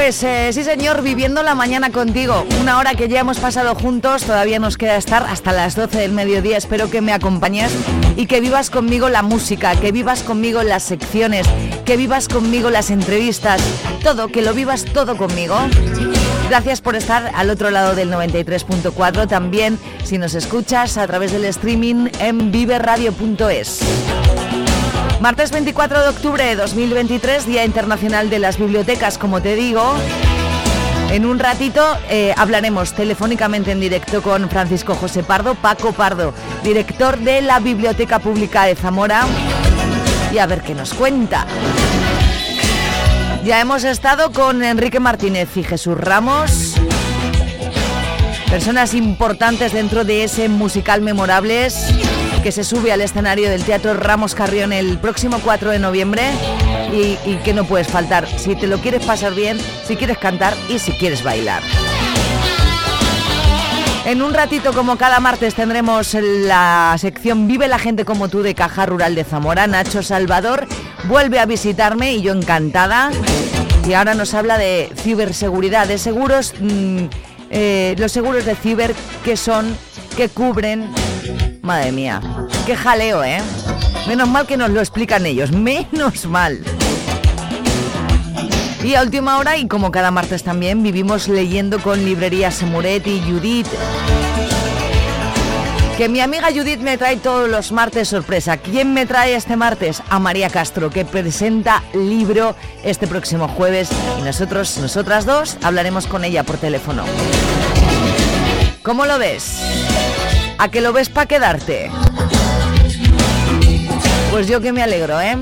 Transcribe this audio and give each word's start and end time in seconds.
Pues 0.00 0.22
eh, 0.22 0.50
sí, 0.54 0.64
señor, 0.64 1.02
viviendo 1.02 1.42
la 1.42 1.54
mañana 1.54 1.90
contigo. 1.90 2.46
Una 2.58 2.78
hora 2.78 2.94
que 2.94 3.06
ya 3.06 3.20
hemos 3.20 3.38
pasado 3.38 3.74
juntos, 3.74 4.24
todavía 4.24 4.58
nos 4.58 4.78
queda 4.78 4.96
estar 4.96 5.24
hasta 5.24 5.52
las 5.52 5.76
12 5.76 5.98
del 5.98 6.12
mediodía. 6.12 6.56
Espero 6.56 6.88
que 6.88 7.02
me 7.02 7.12
acompañes 7.12 7.70
y 8.16 8.24
que 8.24 8.40
vivas 8.40 8.70
conmigo 8.70 9.10
la 9.10 9.20
música, 9.20 9.76
que 9.76 9.92
vivas 9.92 10.22
conmigo 10.22 10.62
las 10.62 10.84
secciones, 10.84 11.46
que 11.84 11.98
vivas 11.98 12.28
conmigo 12.28 12.70
las 12.70 12.90
entrevistas, 12.90 13.60
todo, 14.02 14.28
que 14.28 14.40
lo 14.40 14.54
vivas 14.54 14.86
todo 14.86 15.18
conmigo. 15.18 15.58
Gracias 16.48 16.80
por 16.80 16.96
estar 16.96 17.30
al 17.34 17.50
otro 17.50 17.70
lado 17.70 17.94
del 17.94 18.10
93.4. 18.10 19.28
También 19.28 19.78
si 20.02 20.16
nos 20.16 20.34
escuchas 20.34 20.96
a 20.96 21.06
través 21.06 21.30
del 21.30 21.44
streaming 21.44 22.08
en 22.20 22.50
viveradio.es. 22.50 23.80
Martes 25.20 25.50
24 25.50 26.00
de 26.00 26.08
octubre 26.08 26.42
de 26.42 26.56
2023, 26.56 27.44
Día 27.44 27.66
Internacional 27.66 28.30
de 28.30 28.38
las 28.38 28.56
Bibliotecas, 28.56 29.18
como 29.18 29.42
te 29.42 29.54
digo. 29.54 29.94
En 31.10 31.26
un 31.26 31.38
ratito 31.38 31.84
eh, 32.08 32.32
hablaremos 32.38 32.94
telefónicamente 32.94 33.70
en 33.72 33.80
directo 33.80 34.22
con 34.22 34.48
Francisco 34.48 34.94
José 34.94 35.22
Pardo, 35.22 35.54
Paco 35.56 35.92
Pardo, 35.92 36.32
director 36.64 37.18
de 37.18 37.42
la 37.42 37.60
Biblioteca 37.60 38.18
Pública 38.18 38.64
de 38.64 38.76
Zamora, 38.76 39.26
y 40.32 40.38
a 40.38 40.46
ver 40.46 40.62
qué 40.62 40.74
nos 40.74 40.94
cuenta. 40.94 41.46
Ya 43.44 43.60
hemos 43.60 43.84
estado 43.84 44.32
con 44.32 44.62
Enrique 44.62 45.00
Martínez 45.00 45.54
y 45.54 45.62
Jesús 45.64 45.98
Ramos, 45.98 46.76
personas 48.48 48.94
importantes 48.94 49.74
dentro 49.74 50.04
de 50.04 50.24
ese 50.24 50.48
musical 50.48 51.02
Memorables 51.02 51.76
que 52.42 52.52
se 52.52 52.64
sube 52.64 52.92
al 52.92 53.00
escenario 53.00 53.50
del 53.50 53.64
Teatro 53.64 53.94
Ramos 53.94 54.34
Carrión 54.34 54.72
el 54.72 54.98
próximo 54.98 55.38
4 55.42 55.70
de 55.70 55.78
noviembre 55.78 56.22
y, 56.92 57.36
que 57.44 57.52
no 57.52 57.64
puedes 57.64 57.88
faltar 57.88 58.26
si 58.26 58.54
te 58.54 58.66
lo 58.66 58.78
quieres 58.78 59.04
pasar 59.04 59.34
bien, 59.34 59.58
si 59.86 59.96
quieres 59.96 60.18
cantar 60.18 60.54
y 60.68 60.78
si 60.78 60.92
quieres 60.92 61.22
bailar. 61.22 61.62
En 64.06 64.22
un 64.22 64.32
ratito, 64.32 64.72
como 64.72 64.96
cada 64.96 65.20
martes, 65.20 65.54
tendremos 65.54 66.14
la 66.14 66.96
sección 66.98 67.46
Vive 67.46 67.68
la 67.68 67.78
gente 67.78 68.04
como 68.04 68.28
tú 68.28 68.42
de 68.42 68.54
Caja 68.54 68.86
Rural 68.86 69.14
de 69.14 69.24
Zamora. 69.24 69.66
Nacho 69.66 70.02
Salvador 70.02 70.66
vuelve 71.04 71.38
a 71.38 71.46
visitarme 71.46 72.14
y 72.14 72.22
yo 72.22 72.32
encantada. 72.32 73.10
Y 73.86 73.92
ahora 73.92 74.14
nos 74.14 74.34
habla 74.34 74.56
de 74.56 74.90
ciberseguridad, 74.96 75.86
de 75.86 75.98
seguros, 75.98 76.54
mm, 76.58 77.04
eh, 77.50 77.94
los 77.98 78.12
seguros 78.12 78.44
de 78.44 78.54
ciber 78.54 78.94
que 79.24 79.36
son, 79.36 79.76
que 80.16 80.28
cubren 80.28 80.88
Madre 81.62 81.92
mía, 81.92 82.20
qué 82.66 82.74
jaleo, 82.74 83.22
¿eh? 83.22 83.38
Menos 84.08 84.28
mal 84.28 84.46
que 84.46 84.56
nos 84.56 84.70
lo 84.70 84.80
explican 84.80 85.26
ellos, 85.26 85.52
menos 85.52 86.26
mal. 86.26 86.58
Y 88.82 88.94
a 88.94 89.02
última 89.02 89.38
hora, 89.38 89.58
y 89.58 89.68
como 89.68 89.90
cada 89.90 90.10
martes 90.10 90.42
también, 90.42 90.82
vivimos 90.82 91.28
leyendo 91.28 91.80
con 91.82 92.02
librerías 92.02 92.54
Semuret 92.54 93.06
y 93.06 93.20
Judith. 93.20 93.66
Que 95.98 96.08
mi 96.08 96.20
amiga 96.20 96.48
Judith 96.48 96.80
me 96.80 96.96
trae 96.96 97.18
todos 97.18 97.46
los 97.46 97.72
martes 97.72 98.08
sorpresa. 98.08 98.56
¿Quién 98.56 98.94
me 98.94 99.04
trae 99.04 99.34
este 99.34 99.54
martes? 99.54 100.02
A 100.08 100.18
María 100.18 100.48
Castro, 100.48 100.88
que 100.88 101.04
presenta 101.04 101.82
libro 101.92 102.56
este 102.82 103.06
próximo 103.06 103.48
jueves. 103.48 103.90
Y 104.18 104.22
nosotros, 104.22 104.78
nosotras 104.78 105.26
dos, 105.26 105.58
hablaremos 105.62 106.06
con 106.06 106.24
ella 106.24 106.42
por 106.42 106.56
teléfono. 106.56 107.04
¿Cómo 108.82 109.04
lo 109.04 109.18
ves? 109.18 109.60
¿A 110.60 110.68
que 110.68 110.82
lo 110.82 110.92
ves 110.92 111.08
para 111.08 111.24
quedarte? 111.26 111.90
Pues 114.30 114.46
yo 114.46 114.60
que 114.60 114.72
me 114.72 114.82
alegro, 114.82 115.18
¿eh? 115.18 115.38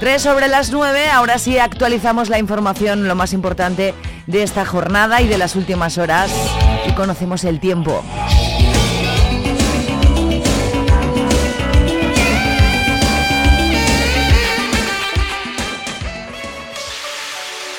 Tres 0.00 0.22
sobre 0.22 0.48
las 0.48 0.72
nueve, 0.72 1.08
ahora 1.08 1.38
sí 1.38 1.56
actualizamos 1.58 2.28
la 2.28 2.40
información, 2.40 3.06
lo 3.06 3.14
más 3.14 3.32
importante 3.32 3.94
de 4.26 4.42
esta 4.42 4.66
jornada 4.66 5.22
y 5.22 5.28
de 5.28 5.38
las 5.38 5.54
últimas 5.54 5.98
horas 5.98 6.32
y 6.88 6.92
conocemos 6.94 7.44
el 7.44 7.60
tiempo. 7.60 8.02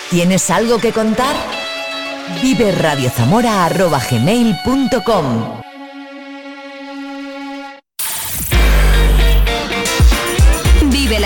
¿Tienes 0.09 0.49
algo 0.49 0.79
que 0.79 0.93
contar? 0.93 1.35
Vive 2.41 2.71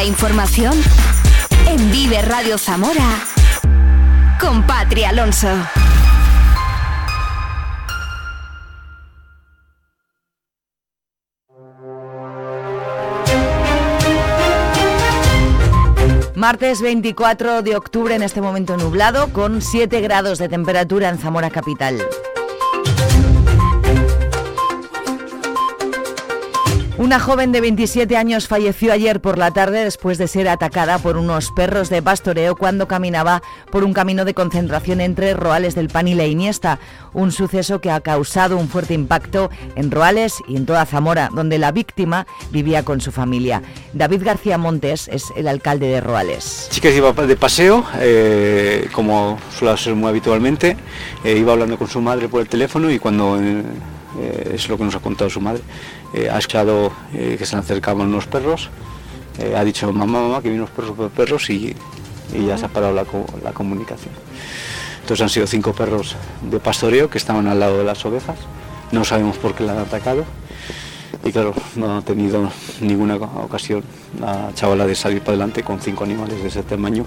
la 0.04 0.10
información 0.10 0.74
en 1.66 1.90
Vive 1.90 2.22
Radio 2.24 2.58
Zamora 2.58 3.24
con 4.38 4.68
Patria 4.68 5.10
Alonso. 5.10 5.48
Martes 16.36 16.82
24 16.82 17.62
de 17.62 17.78
octubre 17.78 18.14
en 18.14 18.24
este 18.24 18.42
momento 18.42 18.76
nublado 18.76 19.32
con 19.32 19.62
7 19.62 20.02
grados 20.02 20.38
de 20.38 20.50
temperatura 20.50 21.08
en 21.08 21.18
Zamora 21.18 21.50
Capital. 21.50 22.02
Una 27.04 27.20
joven 27.20 27.52
de 27.52 27.60
27 27.60 28.16
años 28.16 28.48
falleció 28.48 28.94
ayer 28.94 29.20
por 29.20 29.38
la 29.38 29.52
tarde 29.52 29.84
después 29.84 30.18
de 30.18 30.30
ser 30.30 30.48
atacada 30.48 31.00
por 31.00 31.18
unos 31.18 31.52
perros 31.52 31.90
de 31.90 32.02
pastoreo 32.02 32.56
cuando 32.56 32.88
caminaba 32.88 33.44
por 33.74 33.84
un 33.84 33.92
camino 33.92 34.24
de 34.24 34.34
concentración 34.34 35.02
entre 35.02 35.34
Roales 35.34 35.76
del 35.76 35.90
Pan 35.90 36.08
y 36.08 36.16
la 36.16 36.26
Iniesta, 36.28 36.80
un 37.12 37.34
suceso 37.34 37.82
que 37.82 37.92
ha 37.92 38.00
causado 38.00 38.56
un 38.56 38.70
fuerte 38.70 38.94
impacto 38.94 39.50
en 39.76 39.92
Roales 39.92 40.36
y 40.48 40.56
en 40.56 40.66
toda 40.66 40.86
Zamora, 40.86 41.30
donde 41.36 41.58
la 41.58 41.74
víctima 41.74 42.26
vivía 42.52 42.86
con 42.86 43.02
su 43.02 43.12
familia. 43.12 43.62
David 43.92 44.24
García 44.24 44.58
Montes 44.58 45.10
es 45.10 45.26
el 45.36 45.50
alcalde 45.50 45.88
de 45.88 46.00
Roales. 46.00 46.70
Chica 46.72 46.90
iba 46.90 47.12
de 47.12 47.36
paseo, 47.36 47.84
eh, 48.00 48.88
como 48.94 49.40
suele 49.54 49.78
ser 49.78 49.94
muy 49.94 50.08
habitualmente, 50.08 50.78
eh, 51.26 51.36
iba 51.38 51.52
hablando 51.52 51.78
con 51.78 51.90
su 51.90 52.00
madre 52.00 52.30
por 52.30 52.40
el 52.40 52.48
teléfono 52.48 52.90
y 52.90 52.98
cuando... 52.98 53.38
Eh, 54.20 54.52
es 54.54 54.70
lo 54.70 54.78
que 54.78 54.84
nos 54.84 54.96
ha 54.96 55.00
contado 55.00 55.30
su 55.30 55.42
madre, 55.42 55.62
eh, 56.14 56.30
ha 56.30 56.38
escuchado 56.38 56.92
eh, 57.14 57.36
que 57.38 57.46
se 57.46 57.56
le 57.56 57.62
acercaban 57.62 58.08
unos 58.08 58.28
perros, 58.28 58.70
eh, 59.40 59.56
ha 59.56 59.64
dicho 59.64 59.92
mamá, 59.92 60.22
mamá, 60.22 60.42
que 60.42 60.50
vienen 60.50 60.62
unos 60.62 60.70
perros, 60.70 61.12
perros 61.12 61.50
y, 61.50 61.76
ya 62.34 62.58
se 62.58 62.66
ha 62.66 62.68
parado 62.68 62.94
la, 62.94 63.06
la, 63.44 63.52
comunicación. 63.52 64.14
Entonces 65.02 65.22
han 65.22 65.30
sido 65.30 65.46
cinco 65.46 65.74
perros 65.74 66.16
de 66.50 66.60
pastoreo 66.60 67.10
que 67.10 67.18
estaban 67.18 67.48
al 67.48 67.60
lado 67.60 67.78
de 67.78 67.84
las 67.84 68.04
ovejas, 68.06 68.38
no 68.92 69.04
sabemos 69.04 69.38
por 69.38 69.54
qué 69.54 69.64
la 69.64 69.74
han 69.74 69.80
atacado 69.80 70.26
y 71.24 71.32
claro, 71.32 71.54
no 71.76 71.98
ha 71.98 72.02
tenido 72.02 72.50
ninguna 72.82 73.16
ocasión 73.16 73.84
la 74.20 74.52
chavala 74.56 74.86
de 74.86 74.96
salir 74.96 75.20
para 75.20 75.32
adelante 75.32 75.64
con 75.64 75.80
cinco 75.80 76.04
animales 76.04 76.42
de 76.42 76.48
ese 76.48 76.64
tamaño. 76.64 77.06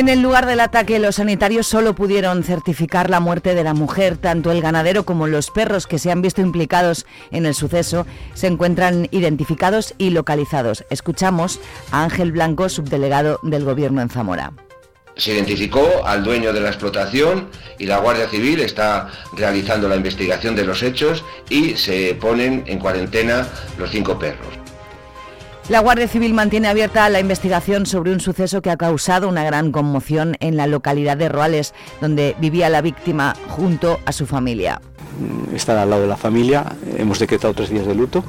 En 0.00 0.08
el 0.08 0.22
lugar 0.22 0.46
del 0.46 0.60
ataque, 0.60 0.98
los 0.98 1.16
sanitarios 1.16 1.66
solo 1.66 1.94
pudieron 1.94 2.42
certificar 2.42 3.10
la 3.10 3.20
muerte 3.20 3.54
de 3.54 3.62
la 3.62 3.74
mujer. 3.74 4.16
Tanto 4.16 4.50
el 4.50 4.62
ganadero 4.62 5.04
como 5.04 5.26
los 5.26 5.50
perros 5.50 5.86
que 5.86 5.98
se 5.98 6.10
han 6.10 6.22
visto 6.22 6.40
implicados 6.40 7.04
en 7.30 7.44
el 7.44 7.54
suceso 7.54 8.06
se 8.32 8.46
encuentran 8.46 9.08
identificados 9.10 9.92
y 9.98 10.08
localizados. 10.08 10.86
Escuchamos 10.88 11.60
a 11.90 12.02
Ángel 12.02 12.32
Blanco, 12.32 12.70
subdelegado 12.70 13.40
del 13.42 13.66
Gobierno 13.66 14.00
en 14.00 14.08
Zamora. 14.08 14.54
Se 15.18 15.34
identificó 15.34 16.06
al 16.06 16.24
dueño 16.24 16.54
de 16.54 16.62
la 16.62 16.68
explotación 16.68 17.50
y 17.78 17.84
la 17.84 17.98
Guardia 17.98 18.26
Civil 18.26 18.60
está 18.60 19.10
realizando 19.36 19.86
la 19.86 19.96
investigación 19.96 20.56
de 20.56 20.64
los 20.64 20.82
hechos 20.82 21.22
y 21.50 21.76
se 21.76 22.14
ponen 22.14 22.64
en 22.66 22.78
cuarentena 22.78 23.46
los 23.76 23.90
cinco 23.90 24.18
perros. 24.18 24.59
La 25.70 25.78
Guardia 25.78 26.08
Civil 26.08 26.34
mantiene 26.34 26.66
abierta 26.66 27.08
la 27.10 27.20
investigación 27.20 27.86
sobre 27.86 28.12
un 28.12 28.18
suceso 28.18 28.60
que 28.60 28.70
ha 28.70 28.76
causado 28.76 29.28
una 29.28 29.44
gran 29.44 29.70
conmoción 29.70 30.36
en 30.40 30.56
la 30.56 30.66
localidad 30.66 31.16
de 31.16 31.28
Roales, 31.28 31.74
donde 32.00 32.34
vivía 32.40 32.68
la 32.68 32.80
víctima 32.80 33.36
junto 33.50 34.00
a 34.04 34.10
su 34.10 34.26
familia. 34.26 34.80
Estar 35.54 35.78
al 35.78 35.88
lado 35.88 36.02
de 36.02 36.08
la 36.08 36.16
familia, 36.16 36.64
hemos 36.96 37.20
decretado 37.20 37.54
tres 37.54 37.70
días 37.70 37.86
de 37.86 37.94
luto 37.94 38.24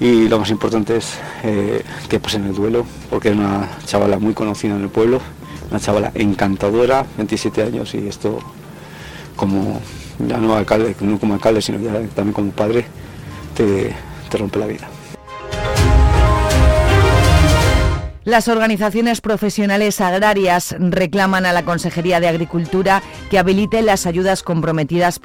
y 0.00 0.26
lo 0.26 0.40
más 0.40 0.50
importante 0.50 0.96
es 0.96 1.20
eh, 1.44 1.84
que 2.08 2.18
pasen 2.18 2.46
el 2.46 2.54
duelo, 2.56 2.84
porque 3.08 3.28
es 3.28 3.36
una 3.36 3.68
chavala 3.84 4.18
muy 4.18 4.34
conocida 4.34 4.74
en 4.74 4.82
el 4.82 4.88
pueblo, 4.88 5.20
una 5.70 5.78
chavala 5.78 6.10
encantadora, 6.16 7.06
27 7.16 7.62
años 7.62 7.94
y 7.94 8.08
esto 8.08 8.40
como 9.36 9.80
ya 10.18 10.38
no 10.38 10.56
alcalde, 10.56 10.96
no 11.00 11.20
como 11.20 11.34
alcalde, 11.34 11.62
sino 11.62 11.78
ya 11.78 11.92
también 12.08 12.32
como 12.32 12.50
padre, 12.50 12.86
te, 13.54 13.94
te 14.28 14.36
rompe 14.36 14.58
la 14.58 14.66
vida. 14.66 14.91
Las 18.24 18.46
organizaciones 18.46 19.20
profesionales 19.20 20.00
agrarias 20.00 20.76
reclaman 20.78 21.44
a 21.44 21.52
la 21.52 21.64
Consejería 21.64 22.20
de 22.20 22.28
Agricultura 22.28 23.02
que 23.30 23.38
habilite 23.38 23.82
las 23.82 24.06
ayudas 24.06 24.44
comprometidas, 24.44 25.20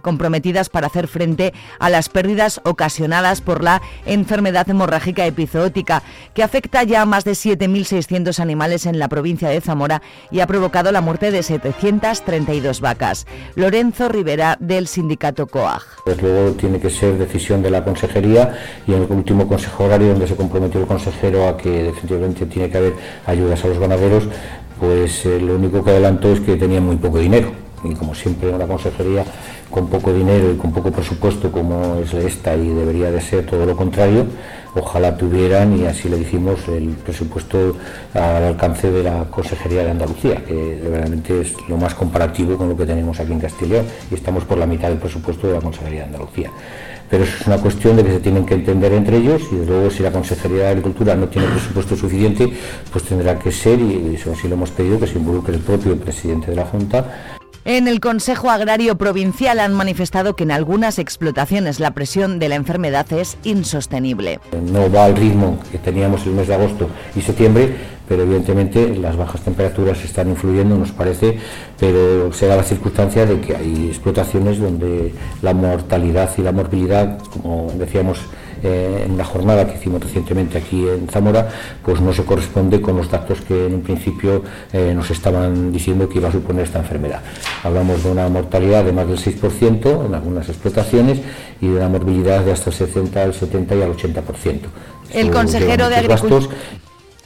comprometidas 0.00 0.68
para 0.68 0.86
hacer 0.86 1.08
frente 1.08 1.52
a 1.80 1.90
las 1.90 2.08
pérdidas 2.08 2.60
ocasionadas 2.62 3.40
por 3.40 3.64
la 3.64 3.82
enfermedad 4.04 4.70
hemorrágica 4.70 5.26
epizootica, 5.26 6.04
que 6.34 6.44
afecta 6.44 6.84
ya 6.84 7.02
a 7.02 7.06
más 7.06 7.24
de 7.24 7.32
7.600 7.32 8.38
animales 8.38 8.86
en 8.86 9.00
la 9.00 9.08
provincia 9.08 9.48
de 9.48 9.60
Zamora 9.60 10.00
y 10.30 10.38
ha 10.38 10.46
provocado 10.46 10.92
la 10.92 11.00
muerte 11.00 11.32
de 11.32 11.42
732 11.42 12.80
vacas. 12.80 13.26
Lorenzo 13.56 14.08
Rivera, 14.08 14.56
del 14.60 14.86
sindicato 14.86 15.48
COAG. 15.48 15.82
Pues 16.04 16.22
luego 16.22 16.52
tiene 16.52 16.78
que 16.78 16.90
ser 16.90 17.18
decisión 17.18 17.60
de 17.60 17.70
la 17.70 17.82
Consejería 17.82 18.56
y 18.86 18.92
en 18.92 19.02
el 19.02 19.10
último 19.10 19.48
Consejo 19.48 19.82
Horario 19.82 20.10
donde 20.10 20.28
se 20.28 20.36
comprometió 20.36 20.80
el 20.80 20.86
consejero 20.86 21.48
a 21.48 21.56
que 21.56 21.70
definitivamente 21.82 22.35
tiene 22.44 22.68
que 22.68 22.76
haber 22.76 22.92
ayudas 23.24 23.64
a 23.64 23.68
los 23.68 23.78
ganaderos, 23.78 24.28
pues 24.78 25.24
eh, 25.24 25.40
lo 25.40 25.54
único 25.54 25.82
que 25.82 25.90
adelanto 25.90 26.30
es 26.32 26.40
que 26.40 26.56
tenían 26.56 26.84
muy 26.84 26.96
poco 26.96 27.18
dinero. 27.18 27.50
Y 27.84 27.94
como 27.94 28.14
siempre 28.14 28.48
en 28.48 28.56
una 28.56 28.66
consejería 28.66 29.24
con 29.70 29.88
poco 29.88 30.12
dinero 30.12 30.52
y 30.52 30.56
con 30.56 30.72
poco 30.72 30.90
presupuesto 30.90 31.50
como 31.50 31.96
es 31.96 32.12
esta 32.14 32.54
y 32.56 32.68
debería 32.68 33.10
de 33.10 33.20
ser 33.20 33.46
todo 33.46 33.66
lo 33.66 33.76
contrario, 33.76 34.26
ojalá 34.74 35.16
tuvieran 35.16 35.78
y 35.78 35.86
así 35.86 36.08
le 36.08 36.16
dijimos 36.18 36.66
el 36.68 36.88
presupuesto 36.90 37.76
al 38.14 38.44
alcance 38.44 38.90
de 38.90 39.02
la 39.02 39.24
Consejería 39.24 39.84
de 39.84 39.90
Andalucía, 39.90 40.44
que 40.44 40.82
realmente 40.88 41.40
es 41.40 41.54
lo 41.68 41.76
más 41.76 41.94
comparativo 41.94 42.56
con 42.56 42.68
lo 42.68 42.76
que 42.76 42.86
tenemos 42.86 43.18
aquí 43.20 43.32
en 43.32 43.40
Castilla 43.40 43.82
y 44.10 44.14
estamos 44.14 44.44
por 44.44 44.58
la 44.58 44.66
mitad 44.66 44.88
del 44.88 44.98
presupuesto 44.98 45.46
de 45.46 45.54
la 45.54 45.60
Consejería 45.60 46.00
de 46.00 46.06
Andalucía 46.06 46.50
pero 47.10 47.24
eso 47.24 47.36
es 47.40 47.46
una 47.46 47.58
cuestión 47.58 47.96
de 47.96 48.04
que 48.04 48.12
se 48.12 48.20
tienen 48.20 48.44
que 48.44 48.54
entender 48.54 48.92
entre 48.92 49.18
ellos 49.18 49.42
y 49.52 49.64
luego 49.64 49.90
si 49.90 50.02
la 50.02 50.10
Consejería 50.12 50.64
de 50.64 50.68
Agricultura 50.68 51.14
no 51.14 51.28
tiene 51.28 51.48
presupuesto 51.48 51.96
suficiente, 51.96 52.52
pues 52.90 53.04
tendrá 53.04 53.38
que 53.38 53.52
ser, 53.52 53.80
y 53.80 54.14
eso 54.14 54.32
así 54.32 54.48
lo 54.48 54.54
hemos 54.54 54.70
pedido, 54.70 54.98
que 54.98 55.06
se 55.06 55.18
involucre 55.18 55.54
el 55.54 55.60
propio 55.60 55.96
presidente 55.96 56.50
de 56.50 56.56
la 56.56 56.64
Junta 56.64 57.35
en 57.66 57.88
el 57.88 57.98
Consejo 57.98 58.48
Agrario 58.48 58.96
Provincial 58.96 59.58
han 59.58 59.74
manifestado 59.74 60.36
que 60.36 60.44
en 60.44 60.52
algunas 60.52 61.00
explotaciones 61.00 61.80
la 61.80 61.90
presión 61.90 62.38
de 62.38 62.48
la 62.48 62.54
enfermedad 62.54 63.12
es 63.12 63.36
insostenible. 63.42 64.38
No 64.70 64.90
va 64.90 65.06
al 65.06 65.16
ritmo 65.16 65.58
que 65.72 65.78
teníamos 65.78 66.24
el 66.26 66.32
mes 66.32 66.46
de 66.46 66.54
agosto 66.54 66.88
y 67.16 67.20
septiembre, 67.20 67.74
pero 68.08 68.22
evidentemente 68.22 68.94
las 68.94 69.16
bajas 69.16 69.40
temperaturas 69.40 70.02
están 70.04 70.30
influyendo, 70.30 70.78
nos 70.78 70.92
parece, 70.92 71.40
pero 71.80 72.32
se 72.32 72.46
da 72.46 72.54
la 72.54 72.62
circunstancia 72.62 73.26
de 73.26 73.40
que 73.40 73.56
hay 73.56 73.88
explotaciones 73.88 74.60
donde 74.60 75.12
la 75.42 75.52
mortalidad 75.52 76.30
y 76.38 76.42
la 76.42 76.52
morbilidad, 76.52 77.18
como 77.18 77.72
decíamos, 77.76 78.20
eh, 78.62 79.04
en 79.06 79.16
la 79.16 79.24
jornada 79.24 79.66
que 79.66 79.78
hicimos 79.78 80.02
recientemente 80.02 80.58
aquí 80.58 80.86
en 80.88 81.08
Zamora, 81.08 81.48
pues 81.84 82.00
no 82.00 82.12
se 82.12 82.24
corresponde 82.24 82.80
con 82.80 82.96
los 82.96 83.10
datos 83.10 83.40
que 83.40 83.66
en 83.66 83.74
un 83.74 83.82
principio 83.82 84.42
eh, 84.72 84.92
nos 84.94 85.10
estaban 85.10 85.72
diciendo 85.72 86.08
que 86.08 86.18
iba 86.18 86.28
a 86.28 86.32
suponer 86.32 86.64
esta 86.64 86.78
enfermedad. 86.78 87.20
Hablamos 87.62 88.02
de 88.02 88.10
una 88.10 88.28
mortalidad 88.28 88.84
de 88.84 88.92
más 88.92 89.06
del 89.08 89.18
6% 89.18 90.06
en 90.06 90.14
algunas 90.14 90.48
explotaciones 90.48 91.20
y 91.60 91.68
de 91.68 91.76
una 91.76 91.88
morbilidad 91.88 92.44
de 92.44 92.52
hasta 92.52 92.70
el 92.70 92.76
60, 92.76 93.22
el 93.22 93.34
70 93.34 93.74
y 93.74 93.82
al 93.82 93.96
80%. 93.96 94.60
El 95.12 95.30
consejero 95.30 95.88
de 95.88 95.96
Agricultura 95.96 96.46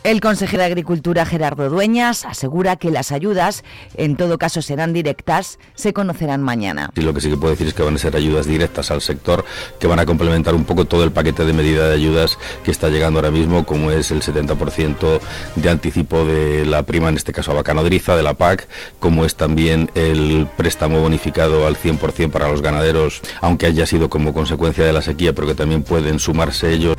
el 0.02 0.20
consejero 0.20 0.60
de 0.62 0.66
Agricultura 0.66 1.26
Gerardo 1.26 1.68
Dueñas 1.68 2.24
asegura 2.24 2.76
que 2.76 2.90
las 2.90 3.12
ayudas, 3.12 3.64
en 3.96 4.16
todo 4.16 4.38
caso 4.38 4.62
serán 4.62 4.92
directas, 4.92 5.58
se 5.74 5.92
conocerán 5.92 6.42
mañana. 6.42 6.90
Y 6.96 7.02
lo 7.02 7.12
que 7.12 7.20
sí 7.20 7.28
que 7.28 7.36
puedo 7.36 7.50
decir 7.50 7.66
es 7.66 7.74
que 7.74 7.82
van 7.82 7.94
a 7.94 7.98
ser 7.98 8.16
ayudas 8.16 8.46
directas 8.46 8.90
al 8.90 9.02
sector, 9.02 9.44
que 9.78 9.86
van 9.86 9.98
a 9.98 10.06
complementar 10.06 10.54
un 10.54 10.64
poco 10.64 10.86
todo 10.86 11.04
el 11.04 11.12
paquete 11.12 11.44
de 11.44 11.52
medida 11.52 11.88
de 11.88 11.94
ayudas 11.94 12.38
que 12.64 12.70
está 12.70 12.88
llegando 12.88 13.18
ahora 13.18 13.30
mismo, 13.30 13.66
como 13.66 13.90
es 13.90 14.10
el 14.10 14.22
70% 14.22 15.20
de 15.56 15.70
anticipo 15.70 16.24
de 16.24 16.64
la 16.64 16.82
prima, 16.84 17.08
en 17.08 17.16
este 17.16 17.32
caso 17.32 17.52
a 17.52 17.54
vaca 17.54 17.74
nodriza, 17.74 18.16
de 18.16 18.22
la 18.22 18.34
PAC, 18.34 18.68
como 18.98 19.24
es 19.24 19.34
también 19.34 19.90
el 19.94 20.48
préstamo 20.56 21.00
bonificado 21.00 21.66
al 21.66 21.76
100% 21.76 22.30
para 22.30 22.48
los 22.48 22.62
ganaderos, 22.62 23.20
aunque 23.40 23.66
haya 23.66 23.86
sido 23.86 24.08
como 24.08 24.32
consecuencia 24.32 24.84
de 24.84 24.92
la 24.92 25.02
sequía, 25.02 25.34
pero 25.34 25.46
que 25.46 25.54
también 25.54 25.82
pueden 25.82 26.18
sumarse 26.18 26.72
ellos. 26.72 26.96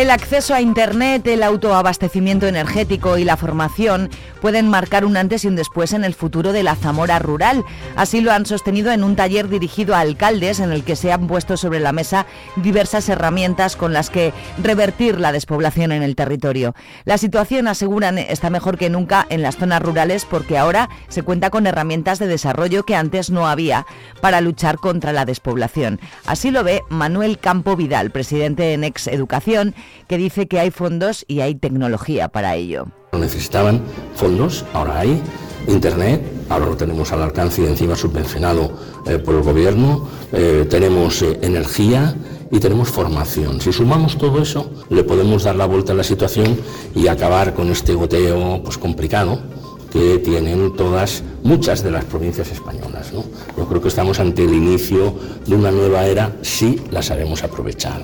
El 0.00 0.10
acceso 0.10 0.54
a 0.54 0.62
Internet, 0.62 1.26
el 1.26 1.42
autoabastecimiento 1.42 2.46
energético 2.46 3.18
y 3.18 3.24
la 3.24 3.36
formación 3.36 4.08
pueden 4.40 4.66
marcar 4.66 5.04
un 5.04 5.18
antes 5.18 5.44
y 5.44 5.48
un 5.48 5.56
después 5.56 5.92
en 5.92 6.04
el 6.04 6.14
futuro 6.14 6.54
de 6.54 6.62
la 6.62 6.74
Zamora 6.74 7.18
rural. 7.18 7.66
Así 7.96 8.22
lo 8.22 8.32
han 8.32 8.46
sostenido 8.46 8.92
en 8.92 9.04
un 9.04 9.14
taller 9.14 9.50
dirigido 9.50 9.94
a 9.94 10.00
alcaldes 10.00 10.58
en 10.60 10.72
el 10.72 10.84
que 10.84 10.96
se 10.96 11.12
han 11.12 11.26
puesto 11.26 11.58
sobre 11.58 11.80
la 11.80 11.92
mesa 11.92 12.24
diversas 12.56 13.10
herramientas 13.10 13.76
con 13.76 13.92
las 13.92 14.08
que 14.08 14.32
revertir 14.62 15.20
la 15.20 15.32
despoblación 15.32 15.92
en 15.92 16.02
el 16.02 16.16
territorio. 16.16 16.74
La 17.04 17.18
situación, 17.18 17.68
aseguran, 17.68 18.16
está 18.16 18.48
mejor 18.48 18.78
que 18.78 18.88
nunca 18.88 19.26
en 19.28 19.42
las 19.42 19.58
zonas 19.58 19.82
rurales 19.82 20.24
porque 20.24 20.56
ahora 20.56 20.88
se 21.08 21.22
cuenta 21.22 21.50
con 21.50 21.66
herramientas 21.66 22.18
de 22.18 22.26
desarrollo 22.26 22.84
que 22.84 22.96
antes 22.96 23.28
no 23.28 23.46
había 23.46 23.86
para 24.22 24.40
luchar 24.40 24.78
contra 24.78 25.12
la 25.12 25.26
despoblación. 25.26 26.00
Así 26.24 26.50
lo 26.50 26.64
ve 26.64 26.80
Manuel 26.88 27.38
Campo 27.38 27.76
Vidal, 27.76 28.10
presidente 28.10 28.72
en 28.72 28.84
Ex 28.84 29.06
Educación 29.06 29.74
que 30.08 30.18
dice 30.18 30.48
que 30.48 30.60
hay 30.60 30.70
fondos 30.70 31.24
y 31.28 31.40
hay 31.40 31.54
tecnología 31.54 32.28
para 32.28 32.56
ello. 32.56 32.86
Necesitaban 33.12 33.82
fondos, 34.14 34.64
ahora 34.72 35.00
hay. 35.00 35.20
Internet, 35.68 36.22
ahora 36.48 36.66
lo 36.66 36.76
tenemos 36.76 37.12
al 37.12 37.22
alcance 37.22 37.62
y 37.62 37.66
encima 37.66 37.94
subvencionado 37.94 38.72
eh, 39.06 39.18
por 39.18 39.34
el 39.34 39.42
gobierno. 39.42 40.08
Eh, 40.32 40.66
tenemos 40.68 41.22
eh, 41.22 41.38
energía 41.42 42.16
y 42.50 42.58
tenemos 42.58 42.88
formación. 42.88 43.60
Si 43.60 43.72
sumamos 43.72 44.16
todo 44.18 44.42
eso, 44.42 44.70
le 44.88 45.04
podemos 45.04 45.44
dar 45.44 45.56
la 45.56 45.66
vuelta 45.66 45.92
a 45.92 45.96
la 45.96 46.04
situación 46.04 46.58
y 46.94 47.08
acabar 47.08 47.54
con 47.54 47.70
este 47.70 47.94
goteo 47.94 48.62
pues, 48.62 48.78
complicado 48.78 49.40
que 49.92 50.18
tienen 50.18 50.74
todas, 50.76 51.22
muchas 51.42 51.82
de 51.82 51.90
las 51.90 52.04
provincias 52.04 52.50
españolas. 52.50 53.10
Yo 53.12 53.66
creo 53.68 53.82
que 53.82 53.88
estamos 53.88 54.20
ante 54.20 54.44
el 54.44 54.54
inicio 54.54 55.14
de 55.46 55.54
una 55.56 55.70
nueva 55.70 56.06
era 56.06 56.36
si 56.42 56.80
la 56.90 57.02
sabemos 57.02 57.42
aprovechar. 57.42 58.00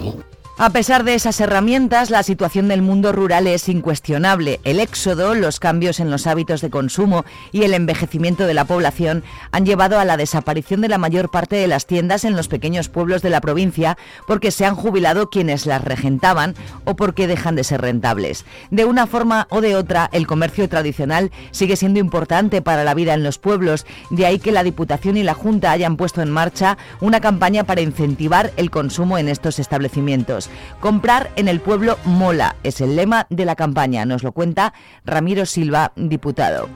A 0.59 0.71
pesar 0.71 1.05
de 1.05 1.15
esas 1.15 1.39
herramientas, 1.43 2.09
la 2.09 2.23
situación 2.23 2.69
del 2.69 2.81
mundo 2.81 3.13
rural 3.13 3.47
es 3.47 3.69
incuestionable. 3.69 4.59
El 4.65 4.81
éxodo, 4.81 5.35
los 5.35 5.61
cambios 5.61 6.01
en 6.01 6.11
los 6.11 6.27
hábitos 6.27 6.63
de 6.63 6.71
consumo 6.71 7.27
y 7.53 7.65
el 7.65 7.75
envejecimiento 7.75 8.47
de 8.47 8.55
la 8.55 8.65
población 8.65 9.23
han 9.53 9.67
llevado 9.67 9.99
a 9.99 10.07
la 10.07 10.17
desaparición 10.17 10.81
de 10.81 10.89
la 10.89 10.97
mayor 10.97 11.31
parte 11.31 11.57
de 11.57 11.67
las 11.67 11.85
tiendas 11.85 12.25
en 12.25 12.37
los 12.37 12.49
pequeños 12.49 12.89
pueblos 12.89 13.21
de 13.21 13.29
la 13.29 13.43
provincia 13.43 13.99
porque 14.27 14.51
se 14.51 14.65
han 14.65 14.77
jubilado 14.77 15.29
quienes 15.29 15.67
las 15.67 15.85
regentaban 15.85 16.55
o 16.87 16.97
porque 16.97 17.27
dejan 17.27 17.55
de 17.55 17.63
ser 17.63 17.83
rentables. 17.83 18.47
De 18.71 18.87
una 18.87 19.07
forma 19.07 19.49
o 19.51 19.61
de 19.61 19.77
otra, 19.77 20.09
el 20.11 20.27
comercio 20.27 20.71
tradicional 20.71 21.33
sigue 21.51 21.77
siendo 21.77 22.01
importante 22.01 22.63
para 22.63 22.83
la 22.83 22.95
vida 22.95 23.13
en 23.13 23.25
los 23.25 23.37
pueblos, 23.37 23.85
de 24.09 24.25
ahí 24.25 24.39
que 24.39 24.53
la 24.53 24.65
Diputación 24.65 25.19
y 25.19 25.23
la 25.23 25.35
Junta 25.35 25.71
hayan 25.71 25.99
puesto 25.99 26.23
en 26.23 26.31
marcha 26.31 26.79
una 27.03 27.21
campaña 27.21 27.65
para 27.65 27.83
incentivar 27.83 28.53
el 28.57 28.71
consumo 28.71 29.19
en 29.19 29.29
estos 29.29 29.59
establecimientos. 29.59 30.46
Comprar 30.81 31.31
en 31.37 31.49
el 31.49 31.61
pueblo 31.61 31.99
mola 32.05 32.57
es 32.63 32.81
el 32.81 32.97
lema 32.97 33.27
de 33.31 33.45
la 33.45 33.57
campaña, 33.57 34.05
nos 34.05 34.23
lo 34.23 34.33
cuenta 34.33 34.75
Ramiro 35.05 35.47
Silva, 35.47 35.93
diputado. 35.97 36.69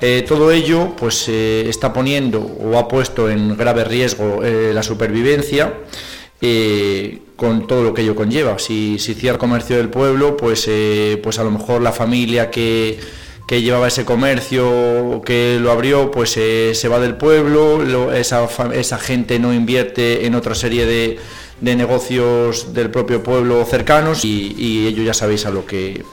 Eh, 0.00 0.24
todo 0.26 0.52
ello 0.52 0.94
pues 0.96 1.28
eh, 1.28 1.68
está 1.68 1.92
poniendo 1.92 2.40
o 2.40 2.78
ha 2.78 2.86
puesto 2.86 3.30
en 3.30 3.56
grave 3.56 3.84
riesgo 3.84 4.42
eh, 4.44 4.72
la 4.74 4.82
supervivencia 4.82 5.74
con 7.36 7.66
todo 7.66 7.82
lo 7.82 7.94
que 7.94 8.02
ello 8.02 8.14
conlleva. 8.14 8.58
Si, 8.58 8.98
si 8.98 9.14
cierra 9.14 9.38
comercio 9.38 9.78
del 9.78 9.88
pueblo, 9.88 10.36
pues, 10.36 10.70
pues 11.22 11.38
a 11.38 11.44
lo 11.44 11.50
mejor 11.50 11.82
la 11.82 11.92
familia 11.92 12.50
que, 12.50 13.00
que 13.48 13.62
llevaba 13.62 13.88
ese 13.88 14.04
comercio, 14.04 15.22
que 15.24 15.58
lo 15.60 15.72
abrió, 15.72 16.10
pues 16.10 16.30
se 16.30 16.88
va 16.88 17.00
del 17.00 17.16
pueblo, 17.16 18.12
esa 18.12 18.98
gente 18.98 19.38
no 19.38 19.52
invierte 19.52 20.26
en 20.26 20.34
otra 20.34 20.54
serie 20.54 20.86
de, 20.86 21.18
de 21.60 21.76
negocios 21.76 22.74
del 22.74 22.90
propio 22.90 23.22
pueblo 23.22 23.64
cercanos 23.64 24.24
y, 24.24 24.54
y 24.58 24.86
ello 24.86 25.02
ya 25.02 25.14
sabéis 25.14 25.46
a 25.46 25.50
lo 25.50 25.64
que 25.66 26.04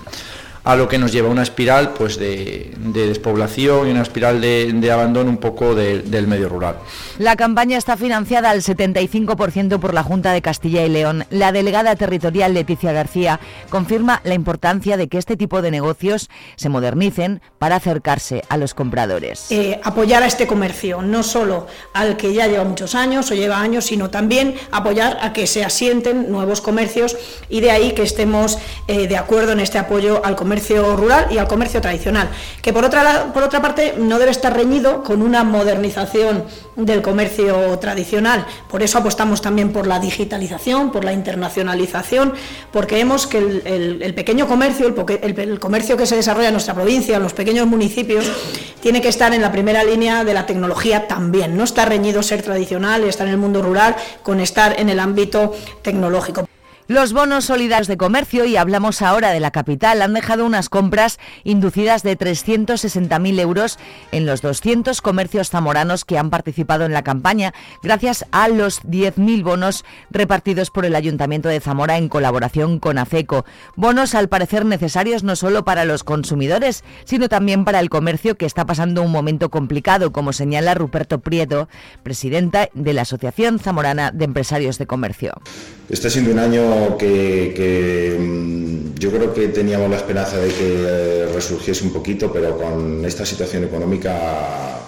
a 0.63 0.75
lo 0.75 0.87
que 0.87 0.97
nos 0.97 1.11
lleva 1.11 1.29
una 1.29 1.43
espiral 1.43 1.93
pues 1.93 2.17
de, 2.17 2.73
despoblación 2.77 3.87
y 3.87 3.91
una 3.91 4.01
espiral 4.01 4.39
de, 4.39 4.91
abandono 4.91 5.29
un 5.29 5.37
poco 5.37 5.75
del 5.75 6.27
medio 6.27 6.49
rural. 6.49 6.77
La 7.17 7.35
campaña 7.35 7.77
está 7.77 7.97
financiada 7.97 8.49
al 8.49 8.61
75% 8.61 9.79
por 9.79 9.93
la 9.93 10.03
Junta 10.03 10.31
de 10.31 10.41
Castilla 10.41 10.85
y 10.85 10.89
León. 10.89 11.25
La 11.29 11.51
delegada 11.51 11.95
territorial 11.95 12.53
Leticia 12.53 12.91
García 12.91 13.39
confirma 13.69 14.21
la 14.23 14.35
importancia 14.35 14.97
de 14.97 15.07
que 15.07 15.17
este 15.17 15.35
tipo 15.35 15.61
de 15.61 15.71
negocios 15.71 16.29
se 16.55 16.69
modernicen 16.69 17.41
para 17.59 17.77
acercarse 17.77 18.43
a 18.49 18.57
los 18.57 18.73
compradores. 18.73 19.47
Eh, 19.51 19.79
apoyar 19.83 20.23
a 20.23 20.27
este 20.27 20.47
comercio, 20.47 21.01
no 21.01 21.23
solo 21.23 21.67
al 21.93 22.15
que 22.15 22.33
ya 22.33 22.47
lleva 22.47 22.63
muchos 22.63 22.95
años 22.95 23.29
o 23.31 23.35
lleva 23.35 23.59
años, 23.59 23.85
sino 23.85 24.09
también 24.09 24.55
apoyar 24.71 25.17
a 25.21 25.33
que 25.33 25.47
se 25.47 25.63
asienten 25.63 26.31
nuevos 26.31 26.61
comercios 26.61 27.17
y 27.49 27.61
de 27.61 27.71
ahí 27.71 27.91
que 27.93 28.03
estemos 28.03 28.59
eh, 28.87 29.07
de 29.07 29.17
acuerdo 29.17 29.51
en 29.51 29.59
este 29.59 29.77
apoyo 29.77 30.23
al 30.23 30.35
comercio 30.35 30.52
comercio 30.53 30.95
rural 30.95 31.27
y 31.31 31.39
al 31.39 31.47
comercio 31.47 31.81
tradicional, 31.81 32.29
que 32.61 32.71
por 32.71 32.85
otra, 32.85 33.33
por 33.33 33.41
otra 33.41 33.59
parte 33.59 33.95
no 33.97 34.19
debe 34.19 34.29
estar 34.29 34.55
reñido 34.55 35.01
con 35.01 35.23
una 35.23 35.43
modernización 35.43 36.43
del 36.75 37.01
comercio 37.01 37.79
tradicional. 37.79 38.45
Por 38.69 38.83
eso 38.83 38.99
apostamos 38.99 39.41
también 39.41 39.71
por 39.73 39.87
la 39.87 39.99
digitalización, 39.99 40.91
por 40.91 41.05
la 41.05 41.11
internacionalización, 41.11 42.33
porque 42.71 42.95
vemos 42.95 43.25
que 43.25 43.39
el, 43.39 44.13
pequeño 44.13 44.47
comercio, 44.47 44.85
el, 44.85 45.39
el, 45.39 45.59
comercio 45.59 45.97
que 45.97 46.05
se 46.05 46.17
desarrolla 46.17 46.49
en 46.49 46.53
nuestra 46.53 46.75
provincia, 46.75 47.17
en 47.17 47.23
los 47.23 47.33
pequeños 47.33 47.65
municipios, 47.65 48.31
tiene 48.79 49.01
que 49.01 49.07
estar 49.07 49.33
en 49.33 49.41
la 49.41 49.51
primera 49.51 49.83
línea 49.83 50.23
de 50.23 50.35
la 50.35 50.45
tecnología 50.45 51.07
también. 51.07 51.57
No 51.57 51.63
está 51.63 51.85
reñido 51.85 52.21
ser 52.21 52.43
tradicional 52.43 53.03
estar 53.05 53.25
en 53.25 53.33
el 53.33 53.39
mundo 53.39 53.63
rural 53.63 53.95
con 54.21 54.39
estar 54.39 54.79
en 54.79 54.89
el 54.89 54.99
ámbito 54.99 55.55
tecnológico. 55.81 56.47
Los 56.89 57.13
bonos 57.13 57.45
solidarios 57.45 57.87
de 57.87 57.95
comercio, 57.95 58.43
y 58.43 58.57
hablamos 58.57 59.01
ahora 59.01 59.29
de 59.29 59.39
la 59.39 59.51
capital, 59.51 60.01
han 60.01 60.13
dejado 60.13 60.45
unas 60.45 60.67
compras 60.67 61.17
inducidas 61.45 62.03
de 62.03 62.17
360.000 62.17 63.39
euros 63.39 63.79
en 64.11 64.25
los 64.25 64.41
200 64.41 65.01
comercios 65.01 65.49
zamoranos 65.49 66.03
que 66.03 66.17
han 66.17 66.29
participado 66.29 66.83
en 66.83 66.91
la 66.91 67.01
campaña, 67.01 67.53
gracias 67.81 68.25
a 68.31 68.49
los 68.49 68.83
10.000 68.83 69.43
bonos 69.43 69.85
repartidos 70.11 70.71
por 70.71 70.83
el 70.83 70.95
Ayuntamiento 70.95 71.47
de 71.47 71.61
Zamora 71.61 71.97
en 71.97 72.09
colaboración 72.09 72.79
con 72.79 72.97
AFECO. 72.97 73.45
Bonos 73.77 74.13
al 74.13 74.27
parecer 74.27 74.65
necesarios 74.65 75.23
no 75.23 75.37
solo 75.37 75.63
para 75.63 75.85
los 75.85 76.03
consumidores, 76.03 76.83
sino 77.05 77.29
también 77.29 77.63
para 77.63 77.79
el 77.79 77.89
comercio 77.89 78.35
que 78.35 78.45
está 78.45 78.65
pasando 78.65 79.03
un 79.03 79.11
momento 79.11 79.49
complicado, 79.49 80.11
como 80.11 80.33
señala 80.33 80.73
Ruperto 80.73 81.19
Prieto, 81.19 81.69
presidenta 82.03 82.67
de 82.73 82.91
la 82.91 83.03
Asociación 83.03 83.59
Zamorana 83.59 84.11
de 84.11 84.25
Empresarios 84.25 84.77
de 84.77 84.85
Comercio. 84.85 85.33
Está 85.89 86.09
siendo 86.09 86.31
un 86.31 86.39
año 86.39 86.72
que, 86.97 88.17
mm, 88.19 88.95
yo 88.99 89.11
creo 89.11 89.33
que 89.33 89.47
teníamos 89.49 89.89
la 89.89 89.97
esperanza 89.97 90.37
de 90.37 90.49
que 90.49 90.85
eh, 90.87 91.25
resurgiese 91.33 91.83
un 91.83 91.91
poquito, 91.91 92.31
pero 92.31 92.57
con 92.57 93.03
esta 93.05 93.25
situación 93.25 93.63
económica 93.63 94.79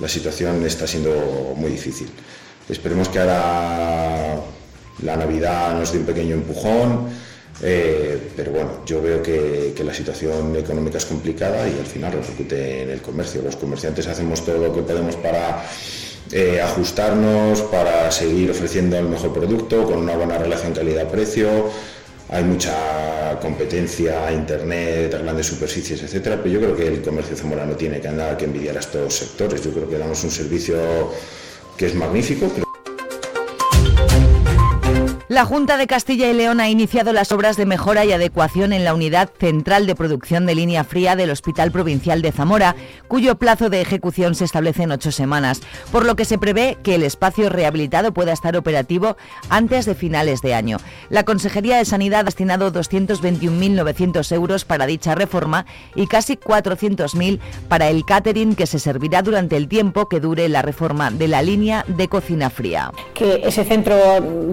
la 0.00 0.08
situación 0.08 0.64
está 0.66 0.86
siendo 0.86 1.54
muy 1.56 1.70
difícil. 1.70 2.08
Esperemos 2.68 3.08
que 3.08 3.18
ahora 3.18 4.40
la 5.02 5.16
Navidad 5.16 5.78
nos 5.78 5.92
dé 5.92 5.98
un 5.98 6.06
pequeño 6.06 6.34
empujón, 6.34 7.08
eh, 7.62 8.30
pero 8.36 8.52
bueno, 8.52 8.70
yo 8.86 9.00
veo 9.00 9.22
que, 9.22 9.72
que, 9.76 9.84
la 9.84 9.94
situación 9.94 10.56
económica 10.56 10.98
es 10.98 11.04
complicada 11.04 11.68
y 11.68 11.78
al 11.78 11.86
final 11.86 12.12
repercute 12.12 12.82
en 12.82 12.90
el 12.90 13.00
comercio. 13.00 13.42
Los 13.42 13.56
comerciantes 13.56 14.06
hacemos 14.06 14.44
todo 14.44 14.58
lo 14.58 14.74
que 14.74 14.82
podemos 14.82 15.16
para 15.16 15.62
eh, 16.32 16.60
ajustarnos 16.60 17.60
para 17.62 18.10
seguir 18.10 18.50
ofreciendo 18.50 18.98
el 18.98 19.04
mejor 19.04 19.32
producto 19.32 19.84
con 19.84 19.98
una 19.98 20.16
buena 20.16 20.38
relación 20.38 20.72
calidad-precio. 20.72 21.70
Hay 22.30 22.44
mucha 22.44 23.38
competencia, 23.40 24.32
internet, 24.32 25.14
grandes 25.22 25.46
superficies, 25.46 26.02
etcétera, 26.02 26.38
pero 26.42 26.48
yo 26.48 26.60
creo 26.60 26.76
que 26.76 26.86
el 26.88 27.02
comercio 27.02 27.36
zamorano 27.36 27.74
tiene 27.74 28.00
que 28.00 28.08
andar 28.08 28.38
que 28.38 28.46
envidiar 28.46 28.76
a 28.78 28.80
estos 28.80 29.14
sectores. 29.14 29.62
Yo 29.62 29.72
creo 29.72 29.88
que 29.88 29.98
damos 29.98 30.24
un 30.24 30.30
servicio 30.30 30.76
que 31.76 31.86
es 31.86 31.94
magnífico. 31.94 32.50
La 35.32 35.46
Junta 35.46 35.78
de 35.78 35.86
Castilla 35.86 36.28
y 36.28 36.34
León 36.34 36.60
ha 36.60 36.68
iniciado 36.68 37.14
las 37.14 37.32
obras 37.32 37.56
de 37.56 37.64
mejora 37.64 38.04
y 38.04 38.12
adecuación 38.12 38.74
en 38.74 38.84
la 38.84 38.92
unidad 38.92 39.30
central 39.40 39.86
de 39.86 39.94
producción 39.94 40.44
de 40.44 40.54
línea 40.54 40.84
fría 40.84 41.16
del 41.16 41.30
Hospital 41.30 41.72
Provincial 41.72 42.20
de 42.20 42.32
Zamora, 42.32 42.76
cuyo 43.08 43.36
plazo 43.36 43.70
de 43.70 43.80
ejecución 43.80 44.34
se 44.34 44.44
establece 44.44 44.82
en 44.82 44.92
ocho 44.92 45.10
semanas, 45.10 45.62
por 45.90 46.04
lo 46.04 46.16
que 46.16 46.26
se 46.26 46.36
prevé 46.36 46.76
que 46.82 46.96
el 46.96 47.02
espacio 47.02 47.48
rehabilitado 47.48 48.12
pueda 48.12 48.34
estar 48.34 48.58
operativo 48.58 49.16
antes 49.48 49.86
de 49.86 49.94
finales 49.94 50.42
de 50.42 50.52
año. 50.52 50.76
La 51.08 51.22
Consejería 51.22 51.78
de 51.78 51.86
Sanidad 51.86 52.20
ha 52.20 52.24
destinado 52.24 52.70
221.900 52.70 54.32
euros 54.32 54.66
para 54.66 54.84
dicha 54.84 55.14
reforma 55.14 55.64
y 55.94 56.08
casi 56.08 56.36
400.000 56.36 57.40
para 57.70 57.88
el 57.88 58.04
catering 58.04 58.54
que 58.54 58.66
se 58.66 58.78
servirá 58.78 59.22
durante 59.22 59.56
el 59.56 59.68
tiempo 59.68 60.10
que 60.10 60.20
dure 60.20 60.50
la 60.50 60.60
reforma 60.60 61.10
de 61.10 61.28
la 61.28 61.40
línea 61.40 61.86
de 61.88 62.08
cocina 62.08 62.50
fría. 62.50 62.92
Que 63.14 63.40
ese 63.46 63.64
centro 63.64 63.96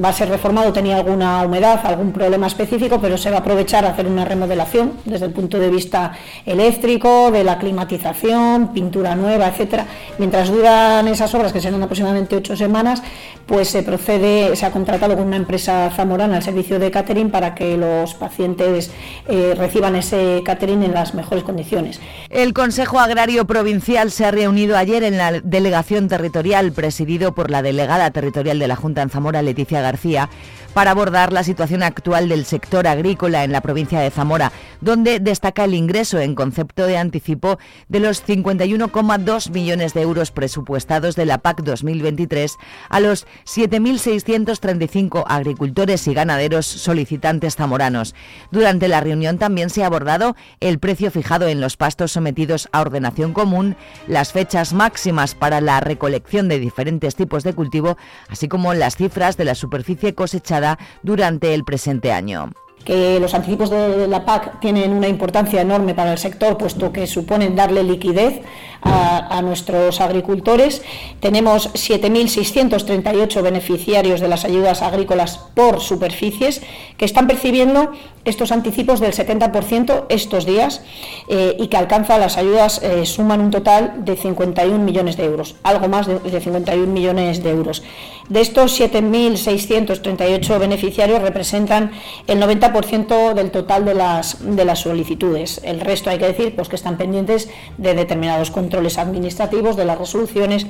va 0.01 0.07
a 0.07 0.13
ser 0.13 0.29
reformado 0.29 0.68
tenía 0.73 0.97
alguna 0.97 1.43
humedad, 1.43 1.79
algún 1.83 2.11
problema 2.11 2.47
específico, 2.47 2.99
pero 3.01 3.17
se 3.17 3.29
va 3.29 3.38
a 3.38 3.39
aprovechar 3.39 3.85
a 3.85 3.89
hacer 3.89 4.07
una 4.07 4.25
remodelación 4.25 4.93
desde 5.05 5.25
el 5.25 5.31
punto 5.31 5.59
de 5.59 5.69
vista 5.69 6.13
eléctrico, 6.45 7.31
de 7.31 7.43
la 7.43 7.57
climatización, 7.57 8.73
pintura 8.73 9.15
nueva, 9.15 9.47
etcétera. 9.47 9.85
Mientras 10.17 10.49
duran 10.49 11.07
esas 11.07 11.33
obras, 11.35 11.53
que 11.53 11.61
serán 11.61 11.81
aproximadamente 11.81 12.35
ocho 12.35 12.55
semanas, 12.55 13.01
pues 13.45 13.69
se 13.69 13.83
procede, 13.83 14.55
se 14.55 14.65
ha 14.65 14.71
contratado 14.71 15.15
con 15.15 15.25
una 15.25 15.38
empresa 15.38 15.89
zamorana 15.95 16.38
el 16.38 16.43
servicio 16.43 16.79
de 16.79 16.91
catering 16.91 17.31
para 17.31 17.55
que 17.55 17.77
los 17.77 18.13
pacientes 18.13 18.91
eh, 19.27 19.55
reciban 19.57 19.95
ese 19.95 20.41
catering 20.45 20.83
en 20.83 20.93
las 20.93 21.15
mejores 21.15 21.43
condiciones. 21.43 21.99
El 22.29 22.53
Consejo 22.53 22.99
Agrario 22.99 23.45
Provincial 23.45 24.11
se 24.11 24.25
ha 24.25 24.31
reunido 24.31 24.77
ayer 24.77 25.03
en 25.03 25.17
la 25.17 25.31
delegación 25.31 26.07
territorial 26.07 26.71
presidido 26.71 27.33
por 27.33 27.49
la 27.49 27.61
delegada 27.61 28.11
territorial 28.11 28.59
de 28.59 28.67
la 28.67 28.75
Junta 28.75 29.01
en 29.01 29.09
Zamora, 29.09 29.41
Leticia 29.41 29.81
García, 29.81 30.29
para 30.73 30.91
abordar 30.91 31.33
la 31.33 31.43
situación 31.43 31.83
actual 31.83 32.29
del 32.29 32.45
sector 32.45 32.88
agrícola 32.88 33.43
en 33.43 33.51
la 33.51 33.61
provincia 33.61 33.99
de 33.99 34.11
Zamora, 34.11 34.51
donde 34.81 35.19
destaca 35.19 35.65
el 35.65 35.73
ingreso 35.73 36.19
en 36.19 36.35
concepto 36.35 36.85
de 36.85 36.97
anticipo 36.97 37.59
de 37.88 37.99
los 37.99 38.25
51,2 38.25 39.51
millones 39.51 39.93
de 39.93 40.01
euros 40.01 40.31
presupuestados 40.31 41.15
de 41.15 41.25
la 41.25 41.39
PAC 41.39 41.63
2023 41.63 42.57
a 42.89 42.99
los 42.99 43.25
7.635 43.45 45.23
agricultores 45.27 46.07
y 46.07 46.13
ganaderos 46.13 46.65
solicitantes 46.65 47.55
zamoranos. 47.55 48.15
Durante 48.51 48.88
la 48.88 49.01
reunión 49.01 49.38
también 49.38 49.69
se 49.69 49.83
ha 49.83 49.88
abordado 49.88 50.35
el 50.59 50.79
precio 50.79 51.11
fijado 51.11 51.47
en 51.47 51.61
los 51.61 51.77
pastos 51.77 52.11
sometidos 52.11 52.69
a 52.71 52.81
ordenación 52.81 53.33
común, 53.33 53.75
las 54.07 54.31
fechas 54.31 54.73
máximas 54.73 55.35
para 55.35 55.61
la 55.61 55.79
recolección 55.79 56.47
de 56.47 56.59
diferentes 56.59 57.15
tipos 57.15 57.43
de 57.43 57.53
cultivo, 57.53 57.97
así 58.29 58.47
como 58.47 58.73
las 58.73 58.95
cifras 58.95 59.38
de 59.38 59.45
la 59.45 59.55
superficie 59.55 60.13
cosechada 60.15 60.59
durante 61.04 61.54
el 61.54 61.63
presente 61.63 62.12
año 62.12 62.51
los 62.89 63.34
anticipos 63.34 63.69
de 63.69 64.08
la 64.08 64.25
PAC 64.25 64.60
tienen 64.60 64.91
una 64.91 65.08
importancia 65.08 65.62
enorme 65.62 65.93
para 65.93 66.12
el 66.12 66.17
sector, 66.17 66.58
puesto 66.58 66.91
que 66.91 67.05
suponen 67.05 67.55
darle 67.55 67.84
liquidez 67.84 68.41
a, 68.81 69.41
nuestros 69.41 70.01
agricultores. 70.01 70.81
Tenemos 71.19 71.74
7.638 71.74 73.41
beneficiarios 73.41 74.19
de 74.19 74.27
las 74.27 74.46
ayudas 74.46 74.81
agrícolas 74.81 75.38
por 75.53 75.81
superficies 75.81 76.62
que 76.98 77.05
están 77.05 77.27
percibiendo 77.27 77.91
estos 78.25 78.51
anticipos 78.51 79.00
del 79.00 79.13
70% 79.13 80.05
estos 80.10 80.46
días 80.46 80.81
eh, 81.29 81.55
y 81.58 81.67
que 81.67 81.77
alcanza 81.77 82.17
las 82.17 82.38
ayudas, 82.38 82.84
eh, 82.84 83.05
suman 83.05 83.39
un 83.41 83.50
total 83.50 84.03
de 84.05 84.15
51 84.15 84.77
millones 84.84 85.15
de 85.15 85.24
euros, 85.24 85.55
algo 85.63 85.88
más 85.88 86.05
de, 86.05 86.19
de 86.19 86.39
51 86.39 86.91
millones 86.91 87.41
de 87.41 87.50
euros. 87.50 87.81
De 88.27 88.41
estos 88.41 88.79
7.638 88.79 90.60
beneficiarios 90.60 91.22
representan 91.22 91.91
el 92.27 92.39
90% 92.39 92.78
del 92.81 93.51
total 93.51 93.86
de 93.86 93.93
las, 93.93 94.38
de 94.39 94.65
las 94.65 94.79
solicitudes. 94.79 95.62
El 95.63 95.81
resto 95.81 96.09
hay 96.09 96.17
que 96.17 96.27
decir 96.27 96.55
pues, 96.55 96.69
que 96.69 96.75
están 96.75 96.98
pendientes 96.98 97.50
de 97.77 97.93
determinados 97.93 98.51
controles 98.51 98.98
administrativos, 98.98 99.75
de 99.75 99.86
las 99.86 99.98
resoluciones. 99.98 100.65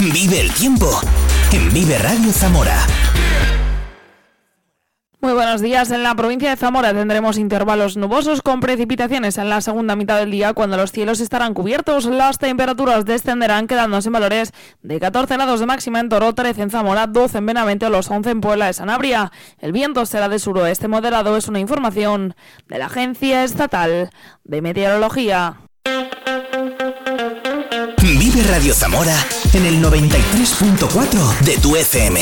Vive 0.00 0.40
el 0.40 0.52
tiempo 0.52 1.00
en 1.52 1.72
Vive 1.72 1.98
Radio 1.98 2.32
Zamora. 2.32 2.86
Muy 5.24 5.32
buenos 5.32 5.62
días. 5.62 5.90
En 5.90 6.02
la 6.02 6.14
provincia 6.14 6.50
de 6.50 6.56
Zamora 6.56 6.92
tendremos 6.92 7.38
intervalos 7.38 7.96
nubosos 7.96 8.42
con 8.42 8.60
precipitaciones 8.60 9.38
en 9.38 9.48
la 9.48 9.62
segunda 9.62 9.96
mitad 9.96 10.18
del 10.18 10.30
día 10.30 10.52
cuando 10.52 10.76
los 10.76 10.92
cielos 10.92 11.18
estarán 11.18 11.54
cubiertos. 11.54 12.04
Las 12.04 12.36
temperaturas 12.36 13.06
descenderán 13.06 13.66
quedándose 13.66 14.10
en 14.10 14.12
valores 14.12 14.52
de 14.82 15.00
14 15.00 15.32
grados 15.36 15.60
de 15.60 15.66
máxima 15.66 16.00
en 16.00 16.10
Toro, 16.10 16.34
13 16.34 16.64
en 16.64 16.70
Zamora, 16.70 17.06
12 17.06 17.38
en 17.38 17.46
Benavente 17.46 17.86
o 17.86 17.88
los 17.88 18.10
11 18.10 18.32
en 18.32 18.40
Puebla 18.42 18.66
de 18.66 18.74
Sanabria. 18.74 19.32
El 19.60 19.72
viento 19.72 20.04
será 20.04 20.28
de 20.28 20.38
suroeste 20.38 20.88
moderado. 20.88 21.38
Es 21.38 21.48
una 21.48 21.58
información 21.58 22.36
de 22.68 22.78
la 22.78 22.86
Agencia 22.86 23.44
Estatal 23.44 24.10
de 24.44 24.60
Meteorología. 24.60 25.56
Vive 28.02 28.42
Radio 28.50 28.74
Zamora 28.74 29.16
en 29.54 29.64
el 29.64 29.82
93.4 29.82 31.38
de 31.46 31.56
tu 31.56 31.76
FM. 31.76 32.20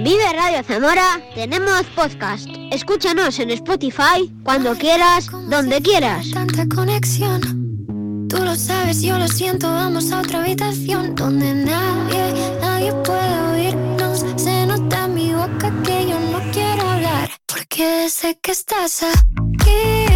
En 0.00 0.04
Vive 0.04 0.32
Radio 0.32 0.62
Zamora 0.62 1.20
tenemos 1.34 1.82
podcast. 1.94 2.48
Escúchanos 2.70 3.38
en 3.38 3.50
Spotify 3.50 4.32
cuando 4.42 4.74
quieras, 4.74 5.26
donde 5.50 5.82
quieras. 5.82 6.30
Tanta 6.30 6.66
conexión. 6.74 8.26
Tú 8.26 8.38
lo 8.42 8.56
sabes, 8.56 9.02
yo 9.02 9.18
lo 9.18 9.28
siento. 9.28 9.70
Vamos 9.70 10.10
a 10.10 10.20
otra 10.20 10.40
habitación 10.40 11.14
donde 11.14 11.52
nadie, 11.52 12.32
nadie 12.62 12.94
puede 13.04 13.40
oírnos. 13.52 14.24
Se 14.36 14.64
nota 14.64 15.04
en 15.04 15.14
mi 15.14 15.34
boca 15.34 15.70
que 15.84 16.08
yo 16.08 16.18
no 16.18 16.50
quiero 16.50 16.80
hablar. 16.80 17.30
Porque 17.44 18.08
sé 18.08 18.38
que 18.40 18.52
estás 18.52 19.02
aquí, 19.02 20.14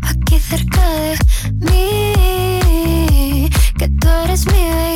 aquí 0.00 0.38
cerca 0.38 0.90
de 0.90 1.18
mí. 1.70 3.50
Que 3.78 3.88
tú 3.88 4.08
eres 4.24 4.46
mi 4.46 4.91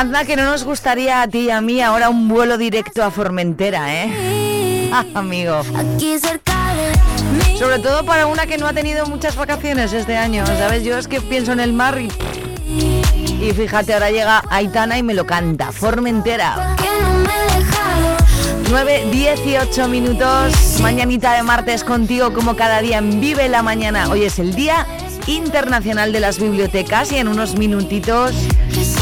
Anda, 0.00 0.24
que 0.24 0.34
no 0.34 0.44
nos 0.44 0.64
gustaría 0.64 1.20
a 1.20 1.28
ti 1.28 1.40
y 1.40 1.50
a 1.50 1.60
mí 1.60 1.82
ahora 1.82 2.08
un 2.08 2.26
vuelo 2.26 2.56
directo 2.56 3.04
a 3.04 3.10
Formentera, 3.10 4.02
¿eh? 4.02 4.90
Amigo. 5.14 5.60
Aquí 5.76 6.18
cerca 6.18 6.49
Sobre 7.60 7.78
todo 7.78 8.06
para 8.06 8.26
una 8.26 8.46
que 8.46 8.56
no 8.56 8.66
ha 8.66 8.72
tenido 8.72 9.04
muchas 9.04 9.36
vacaciones 9.36 9.92
este 9.92 10.16
año, 10.16 10.46
¿sabes? 10.46 10.82
Yo 10.82 10.96
es 10.96 11.06
que 11.06 11.20
pienso 11.20 11.52
en 11.52 11.60
el 11.60 11.74
mar 11.74 12.00
y... 12.00 12.08
Y 13.38 13.52
fíjate, 13.52 13.92
ahora 13.92 14.10
llega 14.10 14.42
Aitana 14.48 14.96
y 14.96 15.02
me 15.02 15.12
lo 15.12 15.26
canta, 15.26 15.70
Formentera. 15.70 16.74
9, 18.70 19.08
18 19.12 19.88
minutos, 19.88 20.80
mañanita 20.80 21.34
de 21.34 21.42
martes 21.42 21.84
contigo 21.84 22.32
como 22.32 22.56
cada 22.56 22.80
día 22.80 22.96
en 22.96 23.20
Vive 23.20 23.46
la 23.50 23.62
Mañana. 23.62 24.08
Hoy 24.08 24.24
es 24.24 24.38
el 24.38 24.54
Día 24.54 24.86
Internacional 25.26 26.14
de 26.14 26.20
las 26.20 26.38
Bibliotecas 26.38 27.12
y 27.12 27.18
en 27.18 27.28
unos 27.28 27.56
minutitos 27.56 28.32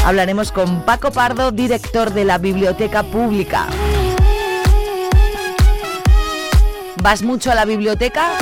hablaremos 0.05 0.51
con 0.51 0.81
Paco 0.83 1.11
Pardo, 1.11 1.53
director 1.53 2.11
de 2.11 2.25
la 2.25 2.37
Biblioteca 2.37 3.03
Pública. 3.03 3.67
¿Vas 7.01 7.21
mucho 7.21 7.49
a 7.49 7.55
la 7.55 7.63
biblioteca? 7.63 8.33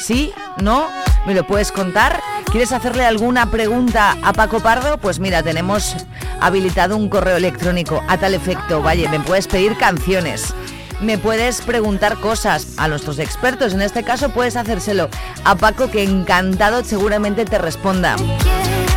¿Sí? 0.00 0.32
¿No? 0.62 0.88
¿Me 1.26 1.34
lo 1.34 1.46
puedes 1.46 1.72
contar? 1.72 2.20
¿Quieres 2.50 2.72
hacerle 2.72 3.04
alguna 3.04 3.50
pregunta 3.50 4.16
a 4.22 4.32
Paco 4.32 4.60
Pardo? 4.60 4.98
Pues 4.98 5.18
mira, 5.18 5.42
tenemos 5.42 5.96
habilitado 6.40 6.96
un 6.96 7.08
correo 7.08 7.36
electrónico 7.36 8.02
a 8.08 8.16
tal 8.16 8.34
efecto. 8.34 8.80
Vaya, 8.80 9.10
me 9.10 9.20
puedes 9.20 9.46
pedir 9.48 9.76
canciones. 9.76 10.54
Me 11.00 11.18
puedes 11.18 11.60
preguntar 11.60 12.18
cosas 12.18 12.74
a 12.76 12.88
nuestros 12.88 13.18
expertos. 13.18 13.74
En 13.74 13.82
este 13.82 14.02
caso 14.02 14.30
puedes 14.30 14.56
hacérselo 14.56 15.08
a 15.44 15.54
Paco 15.56 15.90
que 15.90 16.02
encantado 16.02 16.82
seguramente 16.84 17.44
te 17.44 17.58
responda. 17.58 18.16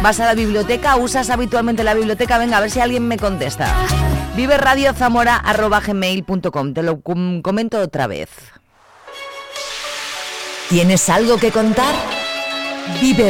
¿Vas 0.01 0.19
a 0.19 0.25
la 0.25 0.33
biblioteca? 0.33 0.95
¿Usas 0.95 1.29
habitualmente 1.29 1.83
la 1.83 1.93
biblioteca? 1.93 2.37
Venga, 2.37 2.57
a 2.57 2.61
ver 2.61 2.71
si 2.71 2.79
alguien 2.79 3.07
me 3.07 3.17
contesta. 3.17 3.67
Vive. 4.35 4.57
Te 6.73 6.83
lo 6.83 7.01
com- 7.01 7.41
comento 7.41 7.79
otra 7.79 8.07
vez. 8.07 8.29
¿Tienes 10.71 11.09
algo 11.09 11.35
que 11.35 11.51
contar? 11.51 11.93
Vive 13.01 13.29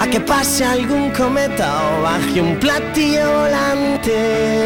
a 0.00 0.06
que 0.06 0.18
pase 0.20 0.64
algún 0.64 1.10
cometa 1.10 1.68
o 1.98 2.02
baje 2.02 2.40
un 2.40 2.56
platillo 2.58 3.40
volante. 3.40 4.64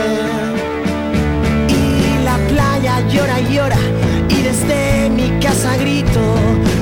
Y 1.69 2.25
la 2.25 2.37
playa 2.49 3.01
llora 3.09 3.41
y 3.41 3.55
llora 3.55 3.77
y 4.29 4.43
desde 4.43 5.11
mi 5.11 5.29
casa 5.41 5.77
grito 5.77 6.21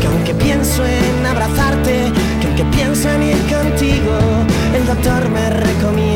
que 0.01 0.07
aunque 0.07 0.35
pienso 0.35 0.85
en 0.85 1.27
abrazarte, 1.27 2.12
que 2.40 2.47
aunque 2.47 2.64
pienso 2.77 3.09
en 3.11 3.23
ir 3.23 3.38
contigo, 3.53 4.16
el 4.75 4.87
doctor 4.87 5.29
me 5.31 5.51
recomienda 5.51 6.15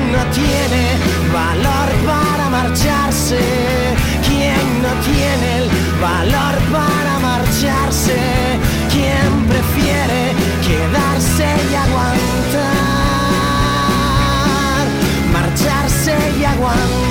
¿Quién 0.11 0.25
no 0.25 0.31
tiene 0.33 0.83
valor 1.31 1.89
para 2.05 2.49
marcharse? 2.49 3.39
¿Quién 4.27 4.81
no 4.81 4.91
tiene 5.05 5.59
el 5.59 5.69
valor 6.01 6.55
para 6.69 7.19
marcharse? 7.19 8.19
¿Quién 8.91 9.47
prefiere 9.47 10.33
quedarse 10.67 11.47
y 11.71 11.75
aguantar? 11.75 12.75
Marcharse 15.31 16.15
y 16.37 16.43
aguantar. 16.43 17.10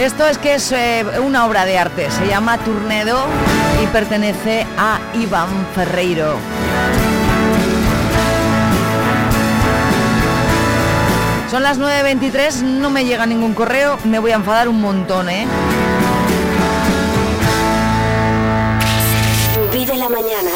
Esto 0.00 0.26
es 0.26 0.38
que 0.38 0.54
es 0.54 0.72
eh, 0.72 1.04
una 1.22 1.44
obra 1.44 1.66
de 1.66 1.76
arte, 1.76 2.10
se 2.10 2.26
llama 2.26 2.56
Turnedo 2.56 3.26
y 3.82 3.86
pertenece 3.88 4.66
a 4.78 4.98
Iván 5.12 5.50
Ferreiro. 5.74 6.38
Son 11.50 11.62
las 11.62 11.78
9.23, 11.78 12.62
no 12.62 12.88
me 12.88 13.04
llega 13.04 13.26
ningún 13.26 13.52
correo, 13.52 13.98
me 14.04 14.18
voy 14.18 14.30
a 14.30 14.36
enfadar 14.36 14.70
un 14.70 14.80
montón, 14.80 15.28
¿eh? 15.28 15.46
Vive 19.70 19.96
la 19.98 20.08
mañana. 20.08 20.50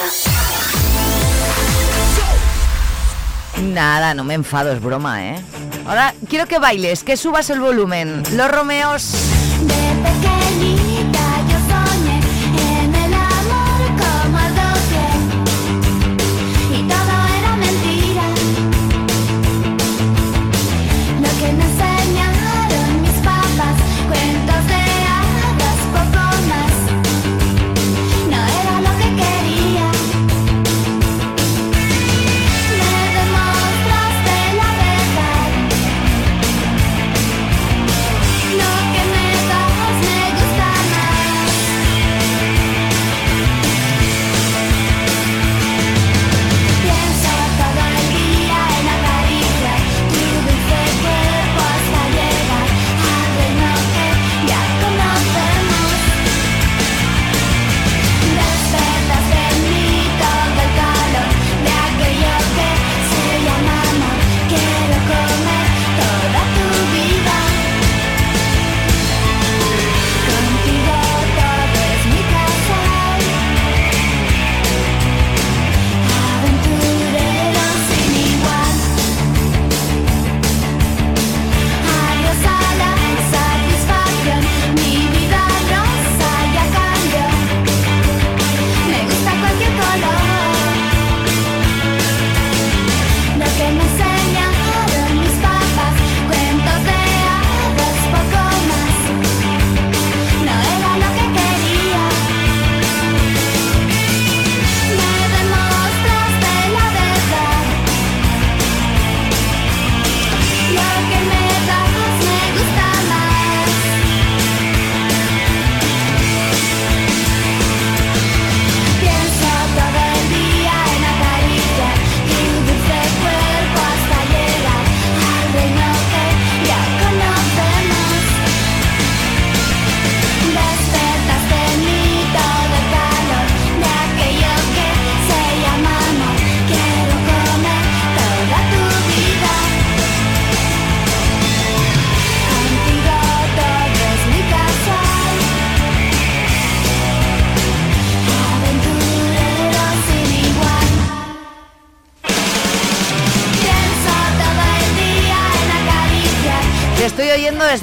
Nada, 3.63 4.15
no 4.15 4.25
me 4.25 4.33
enfado, 4.33 4.73
es 4.73 4.81
broma, 4.81 5.23
¿eh? 5.23 5.45
Ahora 5.87 6.15
quiero 6.29 6.47
que 6.47 6.59
bailes, 6.59 7.05
que 7.05 7.17
subas 7.17 7.51
el 7.51 7.61
volumen. 7.61 8.23
Los 8.33 8.51
Romeos. 8.51 9.15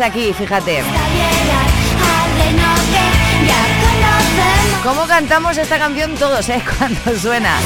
Aquí, 0.02 0.34
fíjate. 0.34 0.84
¿Cómo 4.84 5.06
cantamos 5.06 5.58
esta 5.58 5.78
canción 5.78 6.16
todos, 6.16 6.50
eh? 6.50 6.62
Cuando 6.78 7.20
suena. 7.20 7.58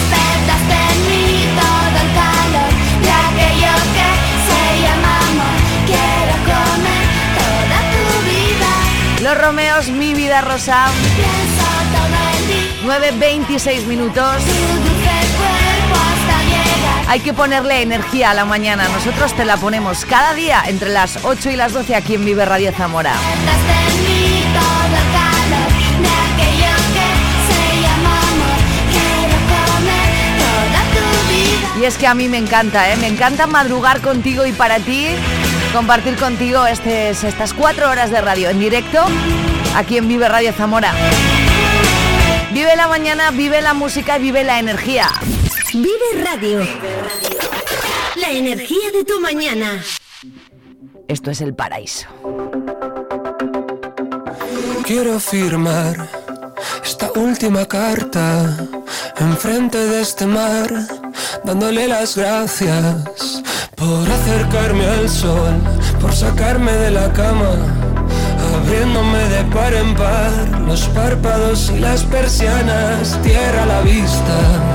Los 9.21 9.37
Romeos, 9.41 9.89
mi 9.89 10.13
vida 10.13 10.41
rosa. 10.41 10.85
9.26 12.85 13.85
minutos. 13.85 14.43
Hay 17.07 17.19
que 17.19 17.33
ponerle 17.33 17.81
energía 17.81 18.31
a 18.31 18.33
la 18.33 18.45
mañana. 18.45 18.87
Nosotros 18.89 19.33
te 19.35 19.45
la 19.45 19.57
ponemos 19.57 20.05
cada 20.05 20.33
día 20.33 20.63
entre 20.67 20.89
las 20.89 21.23
8 21.23 21.51
y 21.51 21.55
las 21.55 21.73
12 21.73 21.95
aquí 21.95 22.15
en 22.15 22.25
Vive 22.25 22.45
Radio 22.45 22.71
Zamora. 22.71 23.13
Y 31.79 31.83
es 31.83 31.97
que 31.97 32.07
a 32.07 32.15
mí 32.15 32.29
me 32.29 32.37
encanta, 32.37 32.91
¿eh? 32.91 32.95
Me 32.97 33.07
encanta 33.07 33.47
madrugar 33.47 34.01
contigo 34.01 34.45
y 34.45 34.53
para 34.53 34.79
ti 34.79 35.07
compartir 35.73 36.15
contigo 36.15 36.65
este, 36.65 37.09
estas 37.09 37.53
cuatro 37.53 37.89
horas 37.89 38.09
de 38.11 38.21
radio 38.21 38.49
en 38.49 38.59
directo 38.59 39.03
aquí 39.75 39.97
en 39.97 40.07
Vive 40.07 40.27
Radio 40.29 40.53
Zamora. 40.53 40.93
Vive 42.51 42.75
la 42.77 42.87
mañana, 42.87 43.31
vive 43.31 43.61
la 43.61 43.73
música 43.73 44.17
y 44.17 44.21
vive 44.21 44.45
la 44.45 44.59
energía. 44.59 45.09
Vive 45.75 46.23
Radio. 46.23 46.65
La 48.15 48.31
energía 48.31 48.91
de 48.93 49.03
tu 49.03 49.19
mañana. 49.19 49.83
Esto 51.09 51.31
es 51.31 51.41
el 51.41 51.53
paraíso. 51.53 52.07
Quiero 54.85 55.19
firmar 55.19 56.09
esta 56.81 57.11
última 57.17 57.65
carta 57.65 58.55
enfrente 59.17 59.77
de 59.77 59.99
este 59.99 60.25
mar, 60.25 60.69
dándole 61.43 61.89
las 61.89 62.15
gracias 62.15 63.43
por 63.75 64.09
acercarme 64.09 64.85
al 64.85 65.09
sol, 65.09 65.55
por 65.99 66.15
sacarme 66.15 66.71
de 66.71 66.91
la 66.91 67.11
cama, 67.11 67.51
abriéndome 68.55 69.19
de 69.27 69.43
par 69.53 69.73
en 69.73 69.93
par 69.93 70.31
los 70.61 70.87
párpados 70.87 71.69
y 71.75 71.79
las 71.79 72.03
persianas, 72.03 73.21
tierra 73.21 73.63
a 73.63 73.65
la 73.65 73.81
vista, 73.81 74.74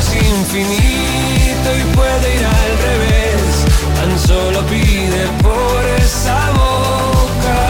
Es 0.00 0.14
infinito 0.14 1.68
y 1.78 1.94
puede 1.94 2.36
ir 2.36 2.44
al 2.46 2.72
revés. 2.88 3.66
Tan 3.96 4.18
solo 4.18 4.62
pide 4.62 5.26
por 5.42 5.84
esa 6.02 6.38
boca. 6.52 7.60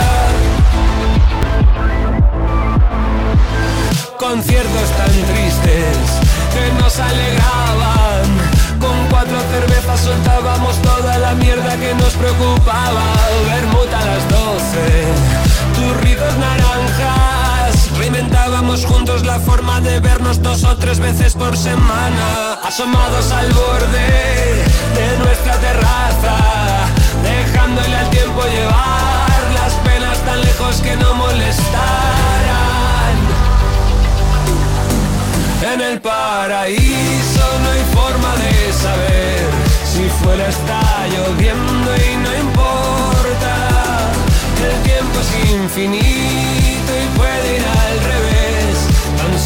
Conciertos 4.16 4.88
tan 4.96 5.14
tristes 5.32 5.96
que 6.54 6.64
nos 6.80 7.00
alegraban. 7.00 8.28
Con 8.78 8.96
cuatro 9.10 9.38
cervezas 9.50 9.98
soltábamos 9.98 10.80
toda 10.82 11.18
la 11.18 11.34
mierda 11.34 11.76
que 11.78 11.94
nos 11.96 12.12
preocupaba. 12.14 13.06
Vermut 13.46 13.92
a 13.92 14.04
las 14.04 14.28
doce, 14.28 14.86
turridos 15.74 16.38
naranjas. 16.38 17.29
Reinventábamos 18.12 18.86
juntos 18.86 19.24
la 19.24 19.38
forma 19.38 19.80
de 19.80 20.00
vernos 20.00 20.42
dos 20.42 20.64
o 20.64 20.76
tres 20.76 20.98
veces 20.98 21.34
por 21.34 21.56
semana. 21.56 22.54
Asomados 22.64 23.30
al 23.30 23.52
borde 23.52 24.64
de 24.96 25.18
nuestra 25.18 25.54
terraza, 25.58 26.36
dejándole 27.22 27.94
al 27.94 28.10
tiempo 28.10 28.42
llevar 28.42 29.40
las 29.54 29.74
penas 29.84 30.18
tan 30.24 30.40
lejos 30.40 30.80
que 30.80 30.96
no 30.96 31.14
molestaran. 31.14 31.70
En 35.72 35.80
el 35.80 36.00
paraíso 36.00 37.44
no 37.62 37.70
hay 37.70 37.84
forma 37.94 38.34
de 38.42 38.72
saber 38.72 39.46
si 39.84 40.08
fuera 40.20 40.48
está 40.48 40.82
lloviendo 41.06 41.96
y 41.96 42.16
no 42.16 42.36
importa. 42.36 43.54
El 44.66 44.82
tiempo 44.82 45.20
es 45.20 45.50
infinito 45.52 46.92
y 47.02 47.16
puede 47.16 47.56
ir. 47.56 47.60
Tan 47.60 47.89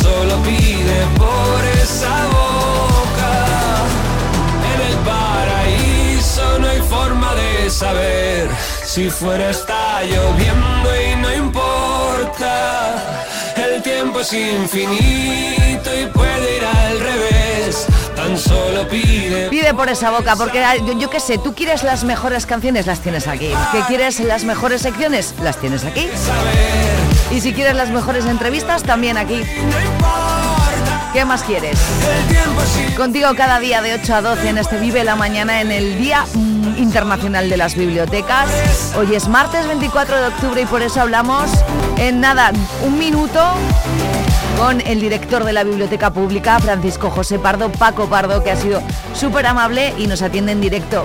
solo 0.05 0.35
pide 0.43 0.99
por 1.17 1.61
esa 1.83 2.15
boca. 2.39 3.33
En 4.73 4.79
el 4.91 4.97
paraíso 5.11 6.59
no 6.61 6.67
hay 6.69 6.81
forma 6.83 7.35
de 7.35 7.71
saber 7.71 8.49
si 8.85 9.09
fuera 9.09 9.51
está 9.51 10.03
lloviendo 10.03 10.89
y 11.05 11.17
no 11.23 11.35
importa. 11.47 12.53
El 13.57 13.83
tiempo 13.83 14.21
es 14.21 14.33
infinito 14.33 15.91
y 16.01 16.07
puede 16.19 16.57
ir 16.59 16.65
al 16.65 17.01
revés. 17.01 17.87
Tan 18.15 18.37
solo 18.39 18.87
pide. 18.89 19.49
Pide 19.49 19.73
por 19.75 19.89
esa 19.89 20.11
boca, 20.11 20.37
porque 20.37 20.63
yo, 20.87 20.93
yo 20.99 21.09
qué 21.11 21.21
sé, 21.21 21.39
tú 21.39 21.55
quieres 21.55 21.83
las 21.83 22.05
mejores 22.05 22.47
canciones, 22.47 22.87
las 22.87 23.01
tienes 23.01 23.27
aquí. 23.27 23.51
¿Que 23.73 23.81
quieres 23.89 24.21
las 24.21 24.45
mejores 24.45 24.83
secciones? 24.83 25.35
Las 25.43 25.57
tienes 25.59 25.85
aquí. 25.85 26.09
Y 27.31 27.41
si 27.41 27.53
quieres 27.53 27.75
las 27.75 27.91
mejores 27.91 28.27
entrevistas, 28.27 28.83
también 28.83 29.17
aquí. 29.17 29.43
¿Qué 31.13 31.25
más 31.25 31.43
quieres? 31.45 31.79
Contigo 32.97 33.29
cada 33.37 33.61
día 33.61 33.83
de 33.83 33.95
8 33.95 34.15
a 34.15 34.23
12 34.23 34.49
en 34.49 34.59
este 34.59 34.79
Vive 34.79 35.05
la 35.05 35.15
Mañana 35.15 35.61
en 35.61 35.71
el 35.71 35.97
Día 35.97 36.25
mm, 36.35 36.77
Internacional 36.79 37.49
de 37.49 37.57
las 37.57 37.77
Bibliotecas. 37.77 38.49
Hoy 38.97 39.15
es 39.15 39.29
martes 39.29 39.67
24 39.67 40.21
de 40.21 40.27
octubre 40.27 40.63
y 40.63 40.67
por 40.67 40.83
eso 40.83 41.01
hablamos 41.01 41.51
en 41.99 42.21
nada, 42.21 42.51
un 42.85 42.99
minuto 42.99 43.41
con 44.57 44.81
el 44.81 45.01
director 45.01 45.45
de 45.45 45.53
la 45.53 45.63
Biblioteca 45.65 46.13
Pública, 46.13 46.59
Francisco 46.59 47.11
José 47.11 47.39
Pardo, 47.39 47.71
Paco 47.71 48.07
Pardo, 48.07 48.43
que 48.43 48.51
ha 48.51 48.57
sido 48.57 48.83
súper 49.15 49.47
amable 49.47 49.95
y 49.99 50.07
nos 50.07 50.23
atiende 50.23 50.53
en 50.53 50.61
directo. 50.61 51.05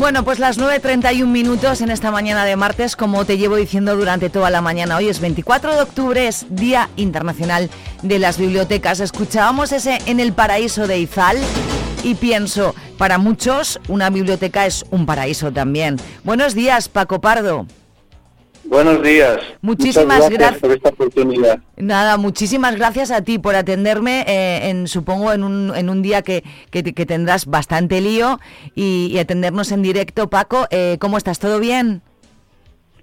Bueno, 0.00 0.24
pues 0.24 0.38
las 0.38 0.58
9.31 0.58 1.26
minutos 1.26 1.82
en 1.82 1.90
esta 1.90 2.10
mañana 2.10 2.46
de 2.46 2.56
martes, 2.56 2.96
como 2.96 3.26
te 3.26 3.36
llevo 3.36 3.56
diciendo 3.56 3.94
durante 3.96 4.30
toda 4.30 4.48
la 4.48 4.62
mañana. 4.62 4.96
Hoy 4.96 5.10
es 5.10 5.20
24 5.20 5.74
de 5.74 5.82
octubre, 5.82 6.26
es 6.26 6.46
Día 6.48 6.88
Internacional 6.96 7.68
de 8.00 8.18
las 8.18 8.38
Bibliotecas. 8.38 9.00
Escuchábamos 9.00 9.72
ese 9.72 9.98
En 10.06 10.18
el 10.18 10.32
Paraíso 10.32 10.86
de 10.86 11.00
Izal 11.00 11.36
y 12.02 12.14
pienso, 12.14 12.74
para 12.96 13.18
muchos 13.18 13.78
una 13.88 14.08
biblioteca 14.08 14.64
es 14.64 14.86
un 14.90 15.04
paraíso 15.04 15.52
también. 15.52 15.96
Buenos 16.24 16.54
días, 16.54 16.88
Paco 16.88 17.20
Pardo. 17.20 17.66
Buenos 18.70 19.02
días. 19.02 19.38
Muchísimas 19.62 20.30
gracias. 20.30 20.60
por 20.60 20.70
esta 20.70 20.90
oportunidad. 20.90 21.58
Nada, 21.76 22.16
muchísimas 22.16 22.76
gracias 22.76 23.10
a 23.10 23.20
ti 23.22 23.40
por 23.40 23.56
atenderme, 23.56 24.24
eh, 24.28 24.68
en, 24.70 24.86
supongo 24.86 25.32
en 25.32 25.42
un, 25.42 25.72
en 25.74 25.90
un 25.90 26.02
día 26.02 26.22
que, 26.22 26.44
que- 26.70 26.84
que 26.94 27.04
tendrás 27.04 27.46
bastante 27.46 28.00
lío 28.00 28.38
y, 28.76 29.08
y 29.12 29.18
atendernos 29.18 29.72
en 29.72 29.82
directo. 29.82 30.30
Paco, 30.30 30.68
eh, 30.70 30.98
¿cómo 31.00 31.18
estás? 31.18 31.40
¿Todo 31.40 31.58
bien? 31.58 32.00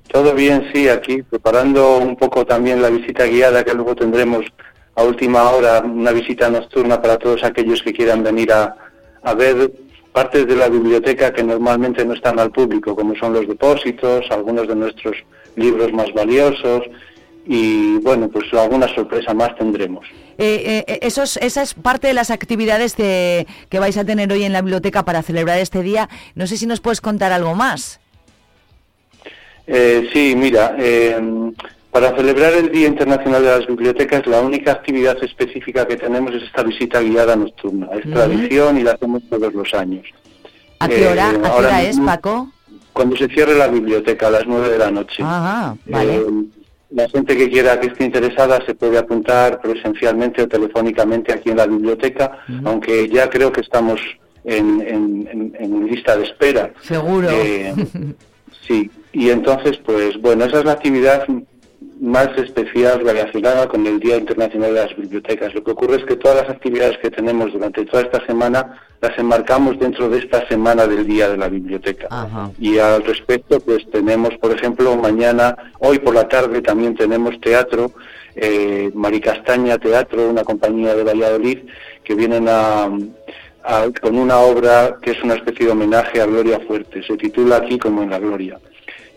Todo 0.10 0.34
bien, 0.34 0.70
sí, 0.74 0.88
aquí 0.88 1.22
preparando 1.22 1.98
un 1.98 2.16
poco 2.16 2.46
también 2.46 2.82
la 2.82 2.90
visita 2.90 3.26
guiada 3.26 3.66
que 3.66 3.74
luego 3.74 3.94
tendremos 3.94 4.46
a 4.96 5.04
última 5.04 5.50
hora, 5.50 5.82
una 5.82 6.14
visita 6.14 6.50
nocturna 6.50 7.02
para 7.02 7.18
todos 7.18 7.44
aquellos 7.44 7.84
que 7.84 7.92
quieran 7.92 8.24
venir 8.24 8.54
a, 8.54 8.74
a 9.22 9.34
ver 9.34 9.70
partes 10.14 10.48
de 10.48 10.56
la 10.56 10.70
biblioteca 10.70 11.34
que 11.34 11.44
normalmente 11.44 12.06
no 12.06 12.14
están 12.14 12.40
al 12.40 12.52
público, 12.52 12.96
como 12.96 13.16
son 13.18 13.34
los 13.34 13.46
depósitos, 13.50 14.26
algunos 14.32 14.66
de 14.70 14.76
nuestros 14.76 15.18
libros 15.58 15.92
más 15.92 16.14
valiosos 16.14 16.84
y 17.46 17.98
bueno, 18.00 18.30
pues 18.30 18.46
alguna 18.54 18.88
sorpresa 18.94 19.34
más 19.34 19.56
tendremos. 19.58 20.06
Eh, 20.38 20.84
eh, 20.88 21.00
eso 21.02 21.24
es- 21.24 21.38
esa 21.38 21.62
es 21.62 21.74
parte 21.74 22.08
de 22.08 22.14
las 22.14 22.30
actividades 22.30 22.94
que, 22.94 23.48
que 23.70 23.80
vais 23.80 23.98
a 23.98 24.06
tener 24.06 24.32
hoy 24.32 24.44
en 24.44 24.54
la 24.54 24.62
biblioteca 24.62 25.04
para 25.04 25.22
celebrar 25.24 25.58
este 25.60 25.82
día. 25.82 26.10
No 26.36 26.46
sé 26.48 26.58
si 26.58 26.66
nos 26.66 26.80
puedes 26.82 27.02
contar 27.02 27.32
algo 27.32 27.56
más. 27.56 28.00
Eh, 29.66 30.10
sí, 30.14 30.34
mira, 30.38 30.76
eh, 30.78 31.20
para 31.92 32.16
celebrar 32.16 32.54
el 32.54 32.72
Día 32.72 32.88
Internacional 32.88 33.44
de 33.44 33.50
las 33.50 33.68
Bibliotecas, 33.68 34.26
la 34.28 34.42
única 34.42 34.72
actividad 34.74 35.18
específica 35.24 35.88
que 35.88 35.98
tenemos 35.98 36.34
es 36.36 36.44
esta 36.44 36.64
visita 36.64 37.02
guiada 37.02 37.36
nocturna. 37.36 37.88
Es 37.94 38.10
tradición 38.12 38.78
y 38.78 38.84
la 38.84 38.92
hacemos 38.92 39.24
todos 39.30 39.54
los 39.54 39.74
años. 39.74 40.06
¿A 40.80 40.88
qué 40.88 41.04
Eh, 41.04 41.08
hora, 41.08 41.30
¿a 41.30 41.34
qué 41.34 41.50
hora 41.50 41.82
es, 41.84 42.00
Paco? 42.00 42.52
Cuando 42.98 43.16
se 43.16 43.28
cierre 43.28 43.56
la 43.56 43.68
biblioteca, 43.68 44.28
a 44.28 44.32
las 44.32 44.48
nueve 44.48 44.70
de 44.70 44.78
la 44.80 44.90
noche. 44.92 45.22
Ajá, 45.24 45.76
vale. 45.86 46.16
Eh, 46.16 46.26
la 46.90 47.08
gente 47.10 47.38
que 47.38 47.50
quiera 47.50 47.80
que 47.80 47.88
esté 47.88 48.06
interesada 48.06 48.60
se 48.66 48.74
puede 48.74 48.98
apuntar 48.98 49.62
presencialmente 49.62 50.42
o 50.42 50.48
telefónicamente 50.48 51.32
aquí 51.32 51.50
en 51.52 51.58
la 51.58 51.68
biblioteca, 51.68 52.40
aunque 52.66 53.08
ya 53.10 53.30
creo 53.30 53.52
que 53.52 53.62
estamos 53.62 54.00
en, 54.46 54.82
en- 54.82 55.28
en- 55.32 55.56
en 55.60 55.86
lista 55.88 56.18
de 56.18 56.24
espera. 56.24 56.72
Seguro. 56.82 57.28
Eh, 57.30 57.74
sí, 58.68 58.90
y 59.14 59.30
entonces, 59.30 59.78
pues 59.86 60.20
bueno, 60.22 60.46
esa 60.46 60.60
es 60.60 60.66
la 60.66 60.72
actividad 60.72 61.24
más 62.00 62.30
especial 62.38 63.00
relacionada 63.04 63.68
con 63.68 63.86
el 63.88 64.00
Día 64.00 64.18
Internacional 64.18 64.74
de 64.74 64.82
las 64.86 64.96
Bibliotecas. 64.96 65.54
Lo 65.56 65.64
que 65.64 65.72
ocurre 65.72 65.98
es 65.98 66.06
que 66.06 66.16
todas 66.16 66.42
las 66.42 66.50
actividades 66.50 66.98
que 67.00 67.10
tenemos 67.10 67.52
durante 67.54 67.86
toda 67.86 68.04
esta 68.04 68.26
semana 68.26 68.80
las 69.02 69.18
enmarcamos 69.18 69.78
dentro 69.80 70.10
de 70.10 70.20
esta 70.20 70.48
semana 70.48 70.86
del 70.88 71.06
Día 71.08 71.30
de 71.30 71.38
la 71.38 71.50
Biblioteca. 71.50 72.08
Y 72.60 72.78
al 72.80 73.04
respecto, 73.04 73.60
pues 73.60 73.90
tenemos, 73.92 74.36
por 74.38 74.52
ejemplo, 74.52 74.96
mañana, 74.96 75.56
hoy 75.80 76.00
por 76.00 76.14
la 76.16 76.28
tarde 76.28 76.62
también 76.62 76.96
tenemos 76.96 77.40
teatro, 77.42 77.92
eh, 78.36 78.92
Maricastaña 78.94 79.78
Teatro, 79.78 80.30
una 80.30 80.44
compañía 80.44 80.94
de 80.96 81.04
Valladolid, 81.04 81.60
que 82.04 82.16
vienen 82.16 82.48
a, 82.50 82.86
a- 83.64 83.88
con 84.02 84.18
una 84.18 84.38
obra 84.38 84.98
que 85.02 85.12
es 85.12 85.24
una 85.24 85.34
especie 85.36 85.66
de 85.66 85.72
homenaje 85.72 86.22
a 86.22 86.26
Gloria 86.26 86.60
Fuerte. 86.68 87.02
Se 87.04 87.18
titula 87.18 87.58
Aquí 87.58 87.78
como 87.78 88.04
en 88.04 88.10
la 88.12 88.20
Gloria. 88.20 88.60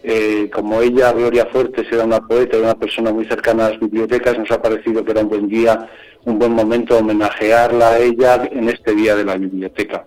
Eh, 0.02 0.48
como 0.52 0.80
ella, 0.80 1.12
Gloria 1.12 1.46
Fuertes, 1.52 1.86
era 1.92 2.04
una 2.04 2.20
poeta 2.26 2.56
y 2.56 2.60
una 2.60 2.74
persona 2.74 3.12
muy 3.12 3.26
cercana 3.26 3.66
a 3.66 3.70
las 3.70 3.80
bibliotecas, 3.80 4.38
nos 4.38 4.50
ha 4.50 4.62
parecido 4.62 5.04
que 5.04 5.10
era 5.10 5.20
un 5.20 5.28
buen 5.28 5.46
día, 5.48 5.88
un 6.24 6.38
buen 6.38 6.52
momento 6.52 6.96
homenajearla 6.98 7.90
a 7.90 7.98
ella 7.98 8.48
en 8.50 8.68
este 8.70 8.94
día 8.94 9.14
de 9.14 9.24
la 9.24 9.36
biblioteca. 9.36 10.04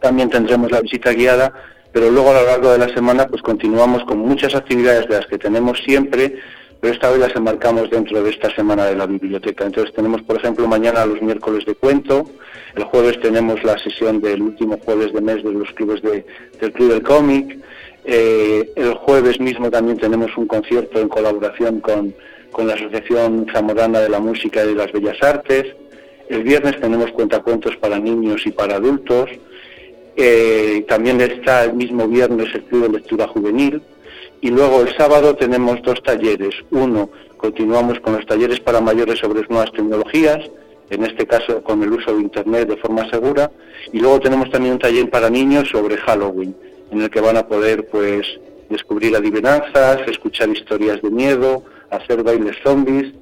También 0.00 0.30
tendremos 0.30 0.70
la 0.70 0.80
visita 0.80 1.12
guiada, 1.12 1.52
pero 1.92 2.10
luego 2.10 2.30
a 2.30 2.40
lo 2.40 2.46
largo 2.46 2.72
de 2.72 2.78
la 2.78 2.88
semana 2.94 3.26
pues 3.26 3.42
continuamos 3.42 4.04
con 4.04 4.18
muchas 4.18 4.54
actividades 4.54 5.06
de 5.08 5.16
las 5.16 5.26
que 5.26 5.38
tenemos 5.38 5.78
siempre, 5.84 6.36
pero 6.80 6.92
esta 6.94 7.10
vez 7.10 7.20
las 7.20 7.34
enmarcamos 7.36 7.90
dentro 7.90 8.22
de 8.22 8.30
esta 8.30 8.54
semana 8.54 8.84
de 8.86 8.96
la 8.96 9.06
biblioteca. 9.06 9.64
Entonces 9.64 9.94
tenemos, 9.94 10.22
por 10.22 10.36
ejemplo, 10.36 10.66
mañana 10.68 11.04
los 11.06 11.20
miércoles 11.22 11.64
de 11.66 11.74
cuento, 11.74 12.24
el 12.74 12.84
jueves 12.84 13.18
tenemos 13.20 13.62
la 13.64 13.78
sesión 13.78 14.20
del 14.20 14.42
último 14.42 14.78
jueves 14.84 15.12
de 15.12 15.20
mes 15.22 15.42
de 15.42 15.52
los 15.52 15.70
clubes 15.72 16.00
de- 16.02 16.24
del 16.60 16.72
Club 16.72 16.90
del 16.90 17.02
Cómic, 17.02 17.58
eh, 18.06 18.72
el 18.76 18.94
jueves 18.94 19.40
mismo 19.40 19.68
también 19.68 19.98
tenemos 19.98 20.30
un 20.36 20.46
concierto 20.46 21.00
en 21.00 21.08
colaboración 21.08 21.80
con, 21.80 22.14
la 22.64 22.72
Asociación 22.72 23.46
Zamorana 23.52 24.00
de 24.00 24.08
la 24.08 24.20
Música 24.20 24.64
y 24.64 24.74
las 24.74 24.90
Bellas 24.90 25.22
Artes, 25.22 25.74
el 26.28 26.42
viernes 26.42 26.80
tenemos 26.80 27.10
cuentacuentos 27.10 27.76
para 27.76 27.98
niños 27.98 28.46
y 28.46 28.50
para 28.52 28.76
adultos, 28.76 29.28
eh, 30.16 30.84
también 30.88 31.20
está 31.20 31.64
el 31.64 31.74
mismo 31.74 32.08
viernes 32.08 32.48
el 32.54 32.62
Club 32.62 32.84
de 32.84 32.98
Lectura 32.98 33.28
Juvenil, 33.28 33.82
y 34.40 34.50
luego 34.50 34.82
el 34.82 34.96
sábado 34.96 35.34
tenemos 35.34 35.82
dos 35.82 36.02
talleres. 36.02 36.54
Uno, 36.70 37.10
continuamos 37.36 37.98
con 38.00 38.14
los 38.14 38.26
talleres 38.26 38.60
para 38.60 38.80
mayores 38.80 39.18
sobre 39.18 39.42
nuevas 39.48 39.72
tecnologías, 39.72 40.38
en 40.90 41.04
este 41.04 41.26
caso 41.26 41.62
con 41.62 41.82
el 41.82 41.92
uso 41.92 42.14
de 42.14 42.22
Internet 42.22 42.68
de 42.68 42.76
forma 42.76 43.08
segura. 43.10 43.50
Y 43.92 43.98
luego 43.98 44.20
tenemos 44.20 44.50
también 44.50 44.74
un 44.74 44.78
taller 44.78 45.10
para 45.10 45.30
niños 45.30 45.68
sobre 45.68 45.96
Halloween, 45.96 46.54
en 46.90 47.02
el 47.02 47.10
que 47.10 47.20
van 47.20 47.36
a 47.36 47.46
poder 47.46 47.88
pues 47.88 48.26
descubrir 48.68 49.16
adivinanzas, 49.16 50.06
escuchar 50.06 50.48
historias 50.48 51.00
de 51.02 51.10
miedo, 51.10 51.64
hacer 51.90 52.22
bailes 52.22 52.56
zombies. 52.62 53.12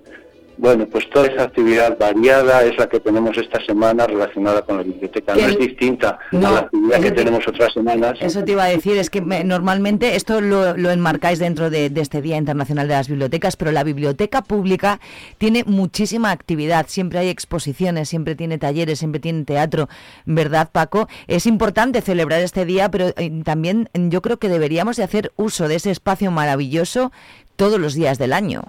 Bueno, 0.56 0.86
pues 0.86 1.08
toda 1.10 1.26
esa 1.26 1.42
actividad 1.44 1.98
variada 1.98 2.62
es 2.64 2.76
la 2.78 2.88
que 2.88 3.00
tenemos 3.00 3.36
esta 3.36 3.60
semana 3.64 4.06
relacionada 4.06 4.62
con 4.62 4.76
la 4.76 4.82
biblioteca. 4.84 5.34
No 5.34 5.40
es 5.40 5.58
distinta 5.58 6.18
No, 6.32 6.48
a 6.48 6.50
la 6.52 6.58
actividad 6.60 7.00
que 7.00 7.10
te- 7.10 7.16
tenemos 7.16 7.46
otras 7.48 7.72
semanas. 7.72 8.18
Eso 8.20 8.44
te 8.44 8.52
iba 8.52 8.64
a 8.64 8.68
decir, 8.68 8.96
es 8.96 9.10
que 9.10 9.20
me- 9.20 9.42
normalmente 9.44 10.16
esto 10.16 10.40
lo, 10.40 10.76
lo 10.76 10.90
enmarcáis 10.90 11.38
dentro 11.38 11.70
de, 11.70 11.90
de 11.90 12.00
este 12.00 12.22
Día 12.22 12.36
Internacional 12.36 12.86
de 12.88 12.94
las 12.94 13.08
Bibliotecas, 13.08 13.56
pero 13.56 13.72
la 13.72 13.82
biblioteca 13.84 14.42
pública 14.42 15.00
tiene 15.38 15.64
muchísima 15.66 16.30
actividad, 16.30 16.86
siempre 16.88 17.18
hay 17.18 17.28
exposiciones, 17.28 18.08
siempre 18.08 18.34
tiene 18.34 18.58
talleres, 18.58 18.98
siempre 19.00 19.20
tiene 19.20 19.44
teatro, 19.44 19.88
¿verdad 20.24 20.70
Paco? 20.72 21.08
Es 21.26 21.46
importante 21.46 22.00
celebrar 22.00 22.40
este 22.40 22.64
día, 22.64 22.90
pero 22.90 23.08
eh, 23.16 23.42
también 23.44 23.88
yo 23.94 24.22
creo 24.22 24.38
que 24.38 24.48
deberíamos 24.48 24.96
de 24.96 25.04
hacer 25.04 25.32
uso 25.36 25.68
de 25.68 25.76
ese 25.76 25.90
espacio 25.90 26.30
maravilloso 26.30 27.12
todos 27.56 27.78
los 27.80 27.94
días 27.94 28.18
del 28.18 28.32
año. 28.32 28.62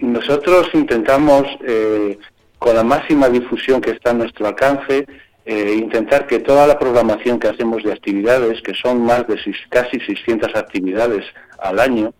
Nosotros 0.00 0.68
intentamos, 0.72 1.44
eh, 1.66 2.18
con 2.58 2.74
la 2.74 2.82
máxima 2.82 3.28
difusión 3.28 3.80
que 3.80 3.90
está 3.90 4.10
a 4.10 4.14
nuestro 4.14 4.46
alcance, 4.46 5.06
eh, 5.44 5.74
intentar 5.76 6.26
que 6.26 6.38
toda 6.38 6.66
la 6.66 6.78
programación 6.78 7.38
que 7.38 7.48
hacemos 7.48 7.82
de 7.82 7.92
actividades, 7.92 8.62
que 8.62 8.74
son 8.74 9.02
más 9.02 9.26
de 9.26 9.36
casi 9.68 10.00
600 10.00 10.54
actividades 10.54 11.24
al 11.58 11.80
año, 11.80 12.14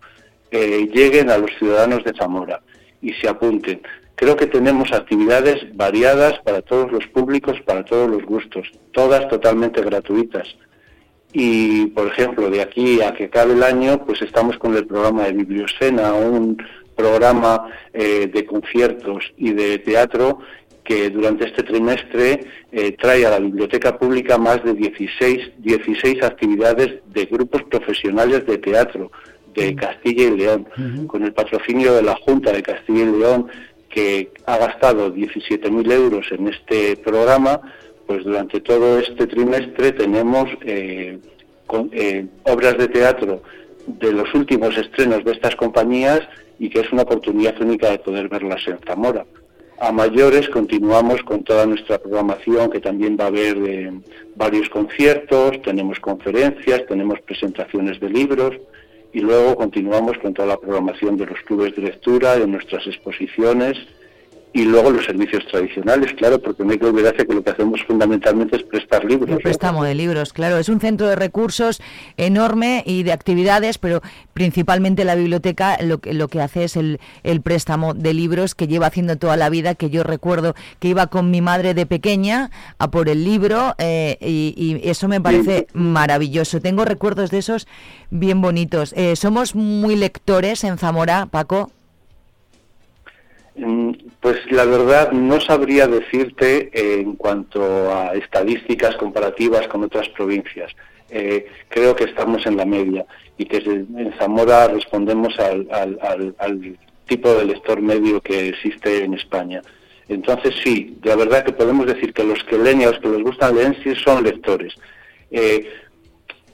eh, 0.51 0.89
lleguen 0.93 1.31
a 1.31 1.39
los 1.39 1.51
ciudadanos 1.59 2.03
de 2.05 2.13
Zamora 2.13 2.61
y 3.01 3.13
se 3.15 3.29
apunten. 3.29 3.81
Creo 4.15 4.37
que 4.37 4.47
tenemos 4.47 4.93
actividades 4.93 5.75
variadas 5.75 6.39
para 6.41 6.61
todos 6.61 6.93
los 6.93 7.07
públicos, 7.07 7.59
para 7.65 7.85
todos 7.85 8.11
los 8.11 8.23
gustos, 8.25 8.71
todas 8.93 9.29
totalmente 9.29 9.81
gratuitas. 9.81 10.47
Y, 11.33 11.87
por 11.87 12.09
ejemplo, 12.09 12.51
de 12.51 12.61
aquí 12.61 13.01
a 13.01 13.15
que 13.15 13.25
acabe 13.25 13.53
el 13.55 13.63
año, 13.63 14.05
pues 14.05 14.21
estamos 14.21 14.59
con 14.59 14.77
el 14.77 14.87
programa 14.87 15.25
de 15.25 15.33
Biblioscena, 15.33 16.13
un 16.13 16.59
programa 17.01 17.69
eh, 17.93 18.31
de 18.33 18.45
conciertos 18.47 19.33
y 19.37 19.53
de 19.53 19.79
teatro 19.79 20.39
que 20.85 21.11
durante 21.11 21.45
este 21.47 21.63
trimestre 21.63 22.41
eh, 22.73 22.93
trae 23.01 23.25
a 23.27 23.31
la 23.31 23.39
biblioteca 23.39 23.97
pública 23.99 24.39
más 24.39 24.63
de 24.65 24.75
16, 24.75 25.53
16 25.59 26.23
actividades 26.23 27.01
de 27.07 27.27
grupos 27.27 27.63
profesionales 27.65 28.45
de 28.47 28.59
teatro 28.59 29.11
de 29.55 29.75
Castilla 29.75 30.25
y 30.25 30.37
León, 30.37 30.67
con 31.09 31.25
el 31.25 31.33
patrocinio 31.33 31.93
de 31.95 32.03
la 32.03 32.15
Junta 32.17 32.53
de 32.53 32.63
Castilla 32.63 33.03
y 33.03 33.19
León, 33.21 33.47
que 33.89 34.31
ha 34.47 34.57
gastado 34.59 35.13
17.000 35.13 35.93
euros 35.93 36.27
en 36.31 36.49
este 36.49 36.97
programa, 36.97 37.61
pues 38.07 38.25
durante 38.25 38.61
todo 38.61 38.99
este 39.01 39.27
trimestre 39.27 39.93
tenemos 39.93 40.47
eh, 40.65 41.19
con- 41.67 41.91
eh, 41.93 42.27
obras 42.45 42.77
de 42.79 42.89
teatro 42.89 43.43
de 43.87 44.13
los 44.13 44.33
últimos 44.35 44.77
estrenos 44.79 45.25
de 45.25 45.33
estas 45.33 45.57
compañías 45.57 46.21
y 46.61 46.69
que 46.69 46.81
es 46.81 46.93
una 46.93 47.03
oportunidad 47.03 47.61
única 47.61 47.91
de 47.91 47.99
poder 47.99 48.29
verlas 48.29 48.61
en 48.69 48.79
Zamora. 48.87 49.25
A 49.81 49.91
mayores 49.93 50.47
continuamos 50.51 51.23
con 51.23 51.43
toda 51.43 51.65
nuestra 51.65 51.99
programación, 51.99 52.71
que 52.71 52.81
también 52.81 53.17
va 53.19 53.25
a 53.25 53.29
haber 53.29 53.57
varios 54.37 54.69
conciertos, 54.69 55.63
tenemos 55.63 55.99
conferencias, 56.01 56.85
tenemos 56.87 57.19
presentaciones 57.23 57.99
de 57.99 58.11
libros 58.11 58.57
y 59.15 59.21
luego 59.21 59.57
continuamos 59.57 60.19
con 60.19 60.35
toda 60.35 60.49
la 60.49 60.59
programación 60.59 61.17
de 61.17 61.27
los 61.27 61.41
clubes 61.41 61.75
de 61.75 61.83
lectura, 61.83 62.37
de 62.37 62.47
nuestras 62.47 62.87
exposiciones 62.87 63.79
y 64.53 64.65
luego 64.65 64.91
los 64.91 65.05
servicios 65.05 65.47
tradicionales, 65.47 66.13
claro, 66.15 66.41
porque 66.41 66.65
no 66.65 66.73
hay 66.73 66.79
que 66.79 66.87
olvidarse 66.87 67.27
que 67.27 67.35
lo 67.35 67.43
que 67.43 67.51
hacemos 67.51 67.83
fundamentalmente 67.87 68.57
es 68.57 68.63
prestar 68.65 69.05
libros. 69.05 69.31
El 69.31 69.39
préstamo 69.39 69.85
de 69.85 69.95
libros, 69.95 70.33
claro, 70.33 70.59
es 70.59 70.69
un 70.69 70.81
centro 70.81 71.07
de 71.07 71.15
recursos 71.15 71.81
enorme 72.17 72.83
y 72.85 73.05
de 73.05 73.13
actividades, 73.13 73.79
pero 73.79 74.03
principalmente 74.33 75.05
la 75.05 75.15
biblioteca 75.15 75.79
lo 75.83 75.99
que, 75.99 76.15
lo 76.15 76.29
que 76.29 76.41
hace 76.41 76.65
es 76.65 76.77
el, 76.77 76.99
el 77.23 77.43
préstamo 77.43 77.95
de 77.95 78.13
libros 78.13 78.55
que 78.55 78.67
lleva 78.67 78.87
haciendo 78.87 79.17
toda 79.17 79.37
la 79.37 79.51
vida, 79.51 79.75
que 79.75 79.91
yo 79.91 80.03
recuerdo 80.03 80.55
que 80.81 80.89
iba 80.89 81.07
con 81.07 81.31
mi 81.31 81.41
madre 81.41 81.75
de 81.75 81.87
pequeña 81.87 82.51
a 82.79 82.91
por 82.91 83.09
el 83.09 83.25
libro 83.25 83.75
eh, 83.79 84.19
y, 84.21 84.55
y 84.57 84.89
eso 84.89 85.07
me 85.07 85.21
parece 85.21 85.69
maravilloso. 85.75 86.61
Tengo 86.61 86.85
recuerdos 86.85 87.31
de 87.31 87.39
esos 87.39 87.69
bien 88.11 88.41
bonitos. 88.41 88.93
Eh, 88.97 89.15
¿Somos 89.15 89.55
muy 89.55 89.97
lectores 89.97 90.65
en 90.65 90.77
Zamora, 90.77 91.27
Paco? 91.27 91.71
Pues 94.21 94.39
la 94.51 94.67
verdad 94.67 95.13
no 95.13 95.41
sabría 95.41 95.87
decirte 95.87 96.71
en 96.73 97.17
cuanto 97.17 97.63
a 97.95 98.15
estadísticas 98.15 98.97
comparativas 98.97 99.67
con 99.69 99.83
otras 99.83 100.09
provincias. 100.11 100.71
Eh, 101.09 101.47
creo 101.69 101.97
que 101.97 102.05
estamos 102.05 102.45
en 102.47 102.57
la 102.57 102.65
media 102.65 103.05
y 103.39 103.47
que 103.47 103.57
en 103.57 104.15
Zamora 104.19 104.69
respondemos 104.69 105.35
al 105.39 105.67
tipo 107.07 107.35
de 107.35 107.45
lector 107.47 107.81
medio 107.81 108.21
que 108.21 108.49
existe 108.49 109.05
en 109.05 109.15
España. 109.15 109.63
Entonces 110.09 110.55
sí, 110.63 110.99
la 111.03 111.17
verdad 111.17 111.45
que 111.45 111.53
podemos 111.53 111.87
decir 111.87 112.13
que 112.13 112.25
los 112.25 112.43
que 112.45 112.59
leen 112.59 112.81
y 112.81 112.85
a 112.85 112.91
los 112.91 112.99
que 112.99 113.09
les 113.09 113.23
gusta 113.23 113.51
leer 113.51 113.77
sí 113.83 113.95
son 113.95 114.25
lectores. 114.25 114.75
Eh, 115.31 115.69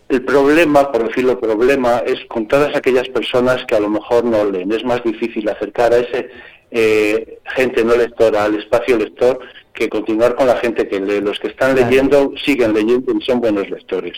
el 0.09 0.23
problema, 0.23 0.93
por 0.93 1.09
decirlo 1.09 1.41
problema, 1.41 2.03
es 2.07 2.25
con 2.27 2.47
todas 2.47 2.77
aquellas 2.77 3.09
personas 3.09 3.65
que 3.67 3.75
a 3.75 3.81
lo 3.81 3.89
mejor 3.89 4.25
no 4.25 4.45
leen. 4.45 4.71
Es 4.73 4.85
más 4.85 5.03
difícil 5.03 5.49
acercar 5.49 5.93
a 5.93 5.99
ese 5.99 6.29
eh, 6.79 7.39
gente 7.55 7.83
no 7.85 7.97
lectora 7.97 8.45
al 8.45 8.55
espacio 8.57 8.99
lector 8.99 9.39
que 9.73 9.89
continuar 9.89 10.35
con 10.35 10.47
la 10.47 10.57
gente 10.57 10.87
que 10.89 11.01
lee. 11.01 11.21
Los 11.21 11.39
que 11.39 11.49
están 11.49 11.75
Claro. 11.75 11.91
leyendo 11.91 12.33
siguen 12.45 12.75
leyendo 12.75 13.13
y 13.19 13.23
son 13.25 13.41
buenos 13.41 13.69
lectores. 13.71 14.15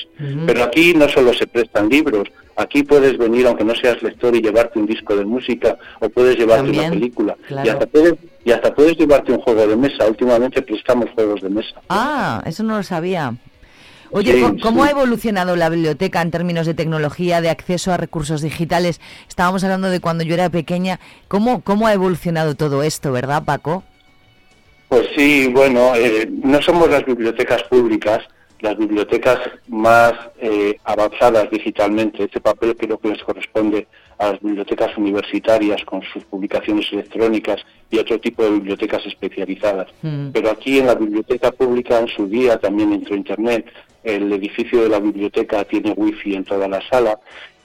Pero 0.47 0.65
aquí 0.65 0.93
no 0.95 1.09
solo 1.09 1.33
se 1.35 1.47
prestan 1.47 1.89
libros, 1.89 2.29
aquí 2.57 2.83
puedes 2.83 3.17
venir 3.19 3.47
aunque 3.47 3.65
no 3.65 3.75
seas 3.75 4.03
lector 4.03 4.35
y 4.37 4.41
llevarte 4.43 4.79
un 4.79 4.87
disco 4.87 5.17
de 5.17 5.25
música 5.25 5.77
o 6.01 6.09
puedes 6.09 6.37
llevarte 6.37 6.65
También, 6.65 6.85
una 6.87 6.95
película. 6.95 7.37
claro. 7.47 7.67
Y, 7.67 7.71
hasta 7.71 7.87
puedes, 7.87 8.15
y 8.45 8.51
hasta 8.53 8.75
puedes 8.75 8.97
llevarte 8.97 9.33
un 9.33 9.41
juego 9.41 9.67
de 9.67 9.77
mesa. 9.77 10.07
Últimamente 10.07 10.63
prestamos 10.63 11.11
juegos 11.15 11.41
de 11.43 11.51
mesa. 11.51 11.81
Ah, 11.89 12.43
eso 12.47 12.63
no 12.65 12.77
lo 12.77 12.83
sabía. 12.83 13.35
Oye, 14.11 14.33
Sí, 14.35 14.41
¿cómo- 14.43 14.61
¿cómo 14.61 14.83
sí. 14.85 14.89
ha 14.89 14.93
evolucionado 14.93 15.55
la 15.57 15.69
biblioteca 15.69 16.23
en 16.23 16.31
términos 16.31 16.67
de 16.67 16.75
tecnología, 16.75 17.41
de 17.41 17.51
acceso 17.51 17.93
a 17.93 17.97
recursos 17.97 18.41
digitales? 18.41 19.01
Estábamos 19.29 19.63
hablando 19.65 19.91
de 19.91 20.01
cuando 20.01 20.25
yo 20.25 20.35
era 20.35 20.49
pequeña. 20.51 20.99
¿Cómo, 21.29 21.61
cómo 21.63 21.87
ha 21.87 21.93
evolucionado 21.93 22.55
todo 22.55 22.83
esto, 22.83 23.13
verdad, 23.13 23.45
Paco? 23.45 23.83
Pues 24.89 25.07
sí, 25.17 25.49
bueno, 25.53 25.95
eh, 25.95 26.27
no 26.43 26.63
somos 26.63 26.89
las 26.89 27.05
bibliotecas 27.05 27.63
públicas, 27.65 28.21
las 28.61 28.79
bibliotecas 28.79 29.39
más 29.69 30.15
eh, 30.41 30.77
avanzadas 30.85 31.51
digitalmente. 31.51 32.25
Este 32.25 32.41
papel 32.41 32.75
creo 32.77 32.99
que 32.99 33.09
les 33.09 33.23
corresponde 33.23 33.87
a 34.19 34.33
las 34.33 34.41
bibliotecas 34.41 34.97
universitarias 34.97 35.85
con 35.85 36.03
sus 36.03 36.25
publicaciones 36.25 36.87
electrónicas 36.93 37.65
y 37.91 37.99
otro 37.99 38.19
tipo 38.19 38.43
de 38.43 38.51
bibliotecas 38.51 39.07
especializadas. 39.07 39.89
Pero 40.33 40.51
aquí 40.51 40.79
en 40.79 40.87
la 40.87 40.95
biblioteca 40.95 41.53
pública, 41.53 42.01
en 42.01 42.09
su 42.09 42.29
día, 42.29 42.59
también 42.59 42.93
entró 42.93 43.15
Internet. 43.15 43.67
El 44.03 44.33
edificio 44.33 44.83
de 44.83 44.89
la 44.89 45.01
biblioteca 45.01 45.65
tiene 45.65 45.93
wifi 45.93 46.35
en 46.35 46.45
toda 46.45 46.69
la 46.69 46.81
sala. 46.89 47.19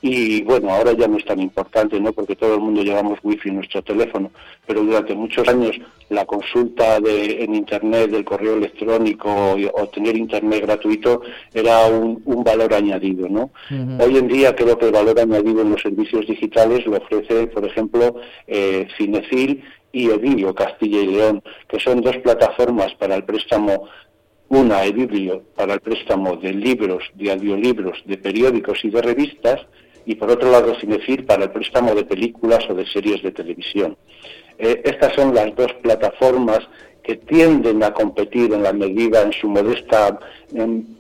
Y 0.06 0.42
bueno, 0.42 0.70
ahora 0.70 0.92
ya 0.92 1.08
no 1.08 1.16
es 1.16 1.24
tan 1.24 1.40
importante, 1.40 1.98
¿no? 1.98 2.12
Porque 2.12 2.36
todo 2.36 2.56
el 2.56 2.60
mundo 2.60 2.84
llevamos 2.84 3.20
wifi 3.24 3.48
en 3.48 3.56
nuestro 3.56 3.82
teléfono. 3.82 4.32
Pero 4.68 4.84
durante 4.84 5.16
muchos 5.16 5.48
años 5.48 5.80
la 6.10 6.26
consulta 6.26 7.00
de, 7.00 7.42
en 7.42 7.56
Internet, 7.56 8.12
del 8.12 8.26
correo 8.26 8.56
electrónico 8.56 9.56
o 9.74 9.88
tener 9.88 10.18
Internet 10.18 10.64
gratuito 10.64 11.22
era 11.54 11.88
un, 11.88 12.22
un 12.26 12.44
valor 12.44 12.74
añadido, 12.74 13.30
¿no? 13.30 13.52
Hoy 13.98 14.18
en 14.18 14.28
día 14.28 14.54
creo 14.54 14.78
que 14.78 14.88
el 14.88 14.92
valor 14.92 15.18
añadido 15.18 15.62
en 15.62 15.70
los 15.70 15.82
servicios 15.82 16.28
digitales 16.28 16.86
lo 16.86 16.98
ofrece, 16.98 17.48
por 17.48 17.64
ejemplo, 17.64 18.18
eh, 18.46 18.86
Cinecil 18.98 19.64
y 19.94 20.10
Evilio, 20.10 20.54
Castilla 20.54 21.00
y 21.00 21.08
León, 21.08 21.42
que 21.70 21.80
son 21.80 22.02
dos 22.02 22.18
plataformas 22.18 22.94
para 22.96 23.16
el 23.16 23.24
préstamo, 23.24 23.88
una 24.50 24.84
Evilio 24.84 25.44
para 25.56 25.76
el 25.76 25.80
préstamo 25.80 26.36
de 26.36 26.52
libros, 26.52 27.06
de 27.14 27.32
audiolibros, 27.32 28.04
de 28.06 28.18
periódicos 28.18 28.84
y 28.84 28.90
de 28.90 29.02
revistas, 29.02 29.62
y 30.06 30.16
por 30.16 30.30
otro 30.32 30.52
lado 30.52 30.76
Cinefil 30.80 31.26
para 31.26 31.46
el 31.46 31.52
préstamo 31.52 31.94
de 31.96 32.06
películas 32.06 32.66
o 32.70 32.74
de 32.74 32.86
series 32.86 33.22
de 33.24 33.32
televisión. 33.32 33.98
Eh, 34.58 34.82
estas 34.86 35.14
son 35.14 35.34
las 35.34 35.56
dos 35.56 35.74
plataformas 35.82 36.60
que 37.04 37.16
tienden 37.18 37.84
a 37.84 37.94
competir 37.94 38.54
en 38.54 38.64
la 38.64 38.72
medida, 38.74 39.22
en 39.22 39.34
su 39.34 39.48
modesta 39.50 40.18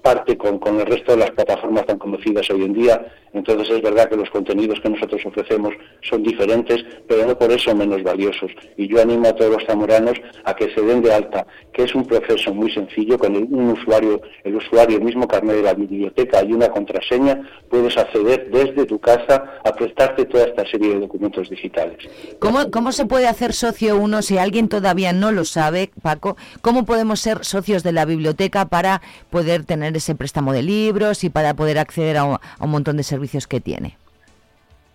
parte, 0.02 0.38
con, 0.38 0.60
con 0.60 0.80
el 0.80 0.86
resto 0.86 1.12
de 1.14 1.20
las 1.20 1.32
plataformas 1.32 1.86
tan 1.86 1.98
conocidas 1.98 2.50
hoy 2.50 2.64
en 2.64 2.74
día. 2.74 3.06
Entonces 3.34 3.70
es 3.70 3.82
verdad 3.82 4.10
que 4.10 4.16
los 4.16 4.30
contenidos 4.30 4.80
que 4.82 4.90
nosotros 4.90 5.22
ofrecemos 5.26 5.74
son 6.02 6.22
diferentes, 6.22 6.84
pero 7.08 7.26
no 7.26 7.38
por 7.38 7.52
eso 7.52 7.74
menos 7.76 8.04
valiosos. 8.04 8.52
Y 8.78 8.88
yo 8.88 9.02
animo 9.02 9.28
a 9.28 9.34
todos 9.36 9.54
los 9.54 9.66
zamoranos 9.66 10.14
a 10.44 10.56
que 10.56 10.70
se 10.74 10.82
den 10.82 11.02
de 11.02 11.14
alta, 11.14 11.48
que 11.72 11.84
es 11.84 11.96
un 11.96 12.06
proceso 12.06 12.54
muy 12.54 12.72
sencillo, 12.72 13.18
con 13.18 13.36
el- 13.36 13.44
un 13.50 13.72
usuario, 13.72 14.22
el 14.44 14.56
usuario, 14.56 15.00
mismo 15.00 15.28
carnet 15.28 15.56
de 15.56 15.62
la 15.64 15.74
biblioteca 15.74 16.44
y 16.44 16.54
una 16.54 16.70
contraseña, 16.70 17.42
puedes 17.70 17.98
acceder 17.98 18.52
desde 18.52 18.86
tu 18.86 19.00
casa 19.00 19.60
a 19.64 19.72
prestarte 19.74 20.26
toda 20.26 20.44
esta 20.46 20.66
serie 20.68 20.90
de 20.94 21.00
documentos 21.00 21.50
digitales. 21.50 21.98
¿Cómo, 22.40 22.70
¿Cómo 22.70 22.92
se 22.92 23.06
puede 23.06 23.28
hacer 23.28 23.54
socio 23.54 23.98
uno 23.98 24.22
si 24.22 24.38
alguien 24.38 24.68
todavía 24.68 25.12
no 25.14 25.32
lo 25.32 25.44
sabe, 25.46 25.90
Paco? 26.02 26.38
¿Cómo 26.62 26.86
podemos 26.86 27.20
ser 27.20 27.44
socios 27.46 27.84
de 27.84 27.92
la 27.92 28.06
biblioteca 28.06 28.66
para 28.66 29.02
poder 29.30 29.66
tener 29.66 29.96
ese 29.96 30.16
préstamo 30.16 30.54
de 30.54 30.64
libros 30.64 31.24
y 31.24 31.30
para 31.30 31.54
poder 31.54 31.80
acceder 31.80 32.18
a 32.18 32.26
un, 32.26 32.40
montón 32.60 32.98
de 32.98 33.04
servicios 33.04 33.48
que 33.48 33.60
tiene? 33.60 33.98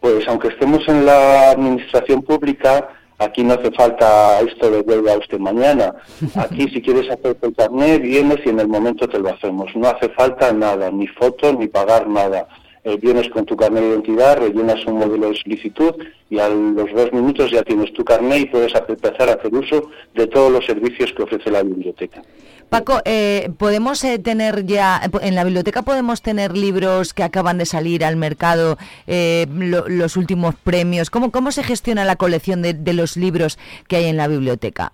Pues 0.01 0.27
aunque 0.29 0.49
estemos 0.49 0.87
en 0.89 1.07
la 1.07 1.51
administración 1.51 2.23
pública, 2.23 2.89
aquí 3.19 3.43
no 3.43 3.55
hace 3.55 3.71
falta 3.73 4.41
esto 4.41 4.71
de 4.71 4.83
vuelva 4.83 5.19
usted 5.19 5.39
mañana. 5.39 5.95
Aquí 6.37 6.69
si 6.69 6.81
quieres 6.81 7.11
hacer 7.11 7.37
el 7.43 7.55
carnet, 7.55 8.03
vienes 8.03 8.39
y 8.45 8.51
en 8.51 8.61
el 8.61 8.69
momento 8.69 9.09
te 9.09 9.19
lo 9.19 9.31
hacemos. 9.31 9.75
No 9.75 9.89
hace 9.89 10.09
falta 10.11 10.53
nada, 10.53 10.91
ni 10.91 11.07
foto, 11.09 11.53
ni 11.53 11.67
pagar 11.69 12.09
nada. 12.09 12.47
Eh, 12.89 12.97
vienes 13.03 13.29
con 13.29 13.45
tu 13.45 13.55
carnet 13.55 13.83
de 13.83 13.89
identidad, 13.91 14.39
rellenas 14.39 14.83
un 14.87 14.95
modelo 14.99 15.29
de 15.31 15.37
solicitud 15.37 15.95
y 16.31 16.39
a 16.39 16.49
los 16.49 16.91
dos 16.95 17.13
minutos 17.13 17.51
ya 17.51 17.63
tienes 17.63 17.93
tu 17.93 18.03
carnet 18.03 18.39
y 18.41 18.47
puedes 18.47 18.73
empezar 18.75 19.29
a 19.29 19.35
hacer 19.35 19.55
uso 19.55 19.91
de 20.15 20.27
todos 20.27 20.51
los 20.51 20.65
servicios 20.65 21.13
que 21.13 21.23
ofrece 21.23 21.51
la 21.51 21.63
biblioteca. 21.63 22.23
Paco, 22.71 23.01
eh, 23.05 23.51
¿podemos 23.59 24.03
eh, 24.05 24.19
tener 24.19 24.65
ya, 24.65 25.03
en 25.21 25.35
la 25.35 25.45
biblioteca 25.45 25.83
podemos 25.83 26.23
tener 26.23 26.57
libros 26.57 27.13
que 27.13 27.25
acaban 27.25 27.59
de 27.59 27.67
salir 27.67 28.07
al 28.07 28.17
mercado, 28.17 28.79
eh, 29.07 29.47
lo- 29.55 29.87
los 29.87 30.17
últimos 30.17 30.55
premios? 30.55 31.11
¿Cómo, 31.11 31.31
¿Cómo 31.31 31.53
se 31.53 31.65
gestiona 31.65 32.07
la 32.07 32.17
colección 32.17 32.63
de, 32.63 32.73
de 32.73 32.93
los 32.95 33.19
libros 33.19 33.59
que 33.87 33.97
hay 33.97 34.05
en 34.07 34.17
la 34.17 34.29
biblioteca? 34.29 34.93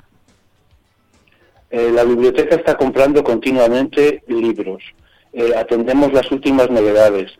La 1.71 2.03
biblioteca 2.05 2.57
está 2.57 2.77
comprando 2.77 3.23
continuamente 3.23 4.23
libros. 4.27 4.83
Eh, 5.33 5.53
atendemos 5.57 6.13
las 6.13 6.31
últimas 6.33 6.71
novedades. 6.71 7.33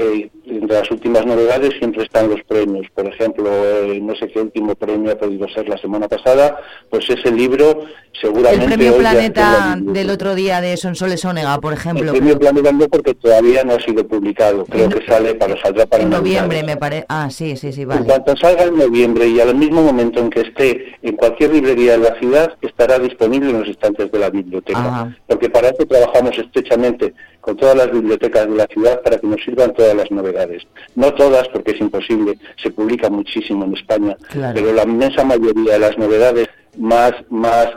Eh, 0.00 0.30
entre 0.46 0.76
las 0.78 0.88
últimas 0.92 1.26
novedades 1.26 1.70
siempre 1.80 2.04
están 2.04 2.30
los 2.30 2.40
premios. 2.44 2.86
Por 2.94 3.06
ejemplo, 3.12 3.50
eh, 3.52 3.98
no 4.00 4.14
sé 4.14 4.28
qué 4.28 4.40
último 4.40 4.76
premio 4.76 5.10
ha 5.10 5.16
podido 5.16 5.48
ser 5.48 5.68
la 5.68 5.76
semana 5.76 6.06
pasada, 6.06 6.56
pues 6.88 7.10
ese 7.10 7.32
libro 7.32 7.80
seguramente... 8.20 8.64
El 8.64 8.72
premio 8.74 8.92
en 8.94 8.98
Planeta 9.00 9.76
del 9.76 10.10
otro 10.10 10.36
día 10.36 10.60
de 10.60 10.76
Sonsoles 10.76 11.24
Onega, 11.24 11.58
por 11.58 11.72
El 11.72 11.78
ejemplo. 11.80 12.12
premio 12.12 12.38
Planeta 12.38 12.70
no 12.70 12.86
porque 12.86 13.14
todavía 13.14 13.64
no 13.64 13.72
ha 13.72 13.80
sido 13.80 14.06
publicado. 14.06 14.64
Creo 14.66 14.88
que 14.88 15.04
sale 15.04 15.34
para 15.34 15.60
saldrá 15.60 15.84
para 15.86 16.04
En 16.04 16.10
noviembre, 16.10 16.62
me 16.62 16.76
parece. 16.76 17.04
Ah, 17.08 17.28
sí, 17.28 17.56
sí, 17.56 17.72
sí, 17.72 17.82
En 17.82 17.88
vale. 17.88 18.04
cuanto 18.04 18.36
salga 18.36 18.64
en 18.64 18.78
noviembre 18.78 19.26
y 19.26 19.40
al 19.40 19.56
mismo 19.56 19.82
momento 19.82 20.20
en 20.20 20.30
que 20.30 20.42
esté 20.42 20.94
en 21.02 21.16
cualquier 21.16 21.52
librería 21.52 21.98
de 21.98 22.08
la 22.08 22.14
ciudad, 22.20 22.52
estará 22.62 23.00
disponible 23.00 23.50
en 23.50 23.60
los 23.60 23.68
estantes 23.68 24.12
de 24.12 24.18
la 24.20 24.30
biblioteca. 24.30 24.78
Ajá. 24.78 25.16
Porque 25.26 25.50
para 25.50 25.70
eso 25.70 25.84
trabajamos 25.88 26.38
estrechamente 26.38 27.14
con 27.48 27.56
todas 27.56 27.76
las 27.76 27.90
bibliotecas 27.90 28.46
de 28.46 28.56
la 28.56 28.66
ciudad 28.66 29.00
para 29.00 29.16
que 29.18 29.26
nos 29.26 29.42
sirvan 29.42 29.72
todas 29.72 29.94
las 29.94 30.10
novedades. 30.10 30.64
No 30.96 31.14
todas, 31.14 31.48
porque 31.48 31.70
es 31.70 31.80
imposible, 31.80 32.34
se 32.62 32.70
publica 32.70 33.08
muchísimo 33.08 33.64
en 33.64 33.72
España, 33.74 34.18
Claro. 34.28 34.52
pero 34.54 34.74
la 34.74 34.82
inmensa 34.82 35.24
mayoría 35.24 35.72
de 35.72 35.78
las 35.78 35.96
novedades 35.96 36.46
más, 36.76 37.12
más 37.30 37.68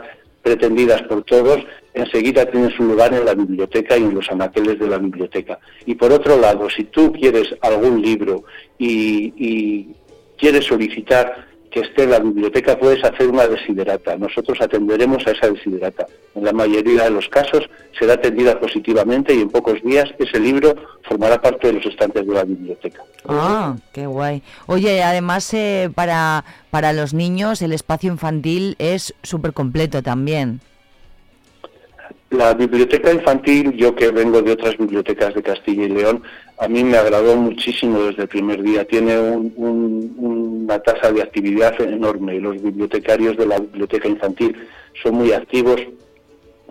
pretendidas 0.42 1.00
por 1.04 1.22
todos 1.24 1.58
enseguida 1.94 2.44
tienen 2.44 2.70
su 2.76 2.82
lugar 2.82 3.14
en 3.14 3.24
la 3.24 3.32
biblioteca 3.32 3.96
y 3.96 4.02
en 4.02 4.14
los 4.14 4.30
anaqueles 4.30 4.78
de 4.78 4.88
la 4.88 4.98
biblioteca. 4.98 5.58
Y 5.86 5.94
por 5.94 6.12
otro 6.12 6.38
lado, 6.38 6.68
si 6.68 6.84
tú 6.84 7.10
quieres 7.10 7.54
algún 7.62 8.02
libro 8.02 8.44
y, 8.76 9.32
y 9.38 9.88
quieres 10.36 10.66
solicitar 10.66 11.46
que 11.72 11.80
esté 11.80 12.06
la 12.06 12.18
biblioteca, 12.18 12.78
puedes 12.78 13.02
hacer 13.02 13.28
una 13.28 13.46
desiderata. 13.48 14.16
Nosotros 14.16 14.60
atenderemos 14.60 15.26
a 15.26 15.30
esa 15.30 15.48
desiderata. 15.50 16.06
En 16.34 16.44
la 16.44 16.52
mayoría 16.52 17.04
de 17.04 17.10
los 17.10 17.28
casos 17.28 17.68
será 17.98 18.14
atendida 18.14 18.60
positivamente 18.60 19.34
y 19.34 19.40
en 19.40 19.48
pocos 19.48 19.82
días 19.82 20.10
ese 20.18 20.38
libro 20.38 20.74
formará 21.08 21.40
parte 21.40 21.68
de 21.68 21.74
los 21.74 21.86
estantes 21.86 22.26
de 22.26 22.34
la 22.34 22.44
biblioteca. 22.44 23.02
Ah, 23.26 23.76
qué 23.92 24.06
guay. 24.06 24.42
Oye, 24.66 25.02
además 25.02 25.52
eh, 25.54 25.90
para, 25.94 26.44
para 26.70 26.92
los 26.92 27.14
niños 27.14 27.62
el 27.62 27.72
espacio 27.72 28.12
infantil 28.12 28.76
es 28.78 29.14
súper 29.22 29.52
completo 29.54 30.02
también. 30.02 30.60
La 32.32 32.54
biblioteca 32.54 33.12
infantil, 33.12 33.72
yo 33.76 33.94
que 33.94 34.10
vengo 34.10 34.40
de 34.40 34.52
otras 34.52 34.78
bibliotecas 34.78 35.34
de 35.34 35.42
Castilla 35.42 35.84
y 35.84 35.88
León, 35.90 36.22
a 36.58 36.66
mí 36.66 36.82
me 36.82 36.96
agradó 36.96 37.36
muchísimo 37.36 38.02
desde 38.04 38.22
el 38.22 38.28
primer 38.28 38.62
día. 38.62 38.86
Tiene 38.86 39.18
un- 39.18 39.52
un- 39.56 40.14
una 40.64 40.78
tasa 40.78 41.12
de 41.12 41.20
actividad 41.22 41.78
enorme. 41.80 42.40
Los 42.40 42.62
bibliotecarios 42.62 43.36
de 43.36 43.46
la 43.46 43.58
biblioteca 43.58 44.08
infantil 44.08 44.56
son 45.02 45.16
muy 45.16 45.32
activos 45.32 45.78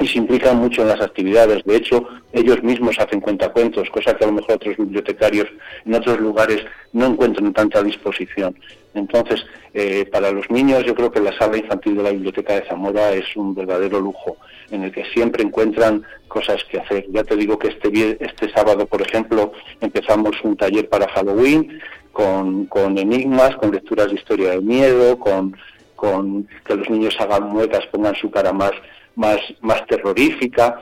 y 0.01 0.07
se 0.07 0.17
implican 0.17 0.57
mucho 0.57 0.81
en 0.81 0.87
las 0.87 1.01
actividades. 1.01 1.63
De 1.63 1.75
hecho, 1.75 2.07
ellos 2.33 2.61
mismos 2.63 2.97
hacen 2.99 3.21
cuentacuentos, 3.21 3.89
cosa 3.91 4.15
que 4.15 4.23
a 4.23 4.27
lo 4.27 4.33
mejor 4.33 4.55
otros 4.55 4.75
bibliotecarios 4.77 5.47
en 5.85 5.93
otros 5.93 6.19
lugares 6.19 6.65
no 6.91 7.05
encuentran 7.05 7.53
tanta 7.53 7.83
disposición. 7.83 8.55
Entonces, 8.93 9.45
eh, 9.73 10.05
para 10.11 10.31
los 10.31 10.49
niños, 10.49 10.83
yo 10.85 10.95
creo 10.95 11.11
que 11.11 11.21
la 11.21 11.37
sala 11.37 11.57
infantil 11.57 11.95
de 11.97 12.03
la 12.03 12.11
Biblioteca 12.11 12.55
de 12.55 12.65
Zamora 12.67 13.13
es 13.13 13.35
un 13.35 13.53
verdadero 13.55 14.01
lujo, 14.01 14.37
en 14.71 14.83
el 14.83 14.91
que 14.91 15.05
siempre 15.13 15.43
encuentran 15.43 16.03
cosas 16.27 16.63
que 16.65 16.79
hacer. 16.79 17.05
Ya 17.09 17.23
te 17.23 17.35
digo 17.35 17.57
que 17.57 17.69
este, 17.69 18.17
este 18.19 18.51
sábado, 18.51 18.85
por 18.87 19.01
ejemplo, 19.01 19.53
empezamos 19.79 20.35
un 20.43 20.57
taller 20.57 20.89
para 20.89 21.07
Halloween 21.09 21.79
con, 22.11 22.65
con 22.65 22.97
enigmas, 22.97 23.55
con 23.57 23.71
lecturas 23.71 24.07
de 24.07 24.15
historia 24.15 24.49
del 24.49 24.63
miedo, 24.63 25.17
con, 25.19 25.55
con 25.95 26.47
que 26.65 26.75
los 26.75 26.89
niños 26.89 27.15
hagan 27.19 27.43
muecas, 27.49 27.85
pongan 27.91 28.15
su 28.15 28.29
cara 28.29 28.51
más, 28.51 28.71
más, 29.15 29.39
más 29.61 29.85
terrorífica. 29.87 30.79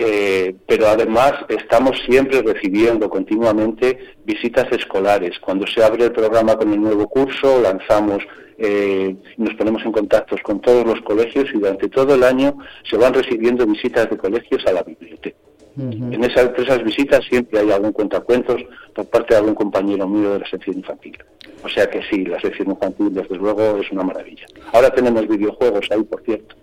Eh, 0.00 0.54
pero 0.64 0.86
además 0.86 1.32
estamos 1.48 1.98
siempre 2.06 2.40
recibiendo 2.40 3.10
continuamente 3.10 3.98
visitas 4.24 4.70
escolares. 4.70 5.40
Cuando 5.40 5.66
se 5.66 5.82
abre 5.82 6.04
el 6.04 6.12
programa 6.12 6.56
con 6.56 6.72
el 6.72 6.80
nuevo 6.80 7.08
curso, 7.08 7.60
lanzamos, 7.60 8.22
eh, 8.58 9.16
nos 9.36 9.54
ponemos 9.54 9.84
en 9.84 9.90
contacto 9.90 10.36
con 10.44 10.60
todos 10.60 10.86
los 10.86 11.00
colegios 11.00 11.46
y 11.52 11.58
durante 11.58 11.88
todo 11.88 12.14
el 12.14 12.22
año 12.22 12.56
se 12.88 12.96
van 12.96 13.12
recibiendo 13.12 13.66
visitas 13.66 14.08
de 14.08 14.16
colegios 14.16 14.64
a 14.66 14.72
la 14.72 14.84
biblioteca. 14.84 15.36
En 15.80 16.24
esas, 16.24 16.50
esas 16.58 16.82
visitas 16.82 17.24
siempre 17.28 17.60
hay 17.60 17.70
algún 17.70 17.92
cuentacuentos 17.92 18.60
por 18.94 19.06
parte 19.06 19.34
de 19.34 19.38
algún 19.38 19.54
compañero 19.54 20.08
mío 20.08 20.32
de 20.32 20.40
la 20.40 20.48
sección 20.48 20.76
infantil. 20.78 21.16
O 21.62 21.68
sea 21.68 21.88
que 21.88 22.02
sí, 22.10 22.24
la 22.24 22.40
sección 22.40 22.70
infantil 22.70 23.14
desde 23.14 23.36
luego 23.36 23.78
es 23.80 23.90
una 23.92 24.02
maravilla. 24.02 24.44
Ahora 24.72 24.90
tenemos 24.90 25.28
videojuegos 25.28 25.86
ahí, 25.90 26.02
por 26.02 26.22
cierto. 26.22 26.56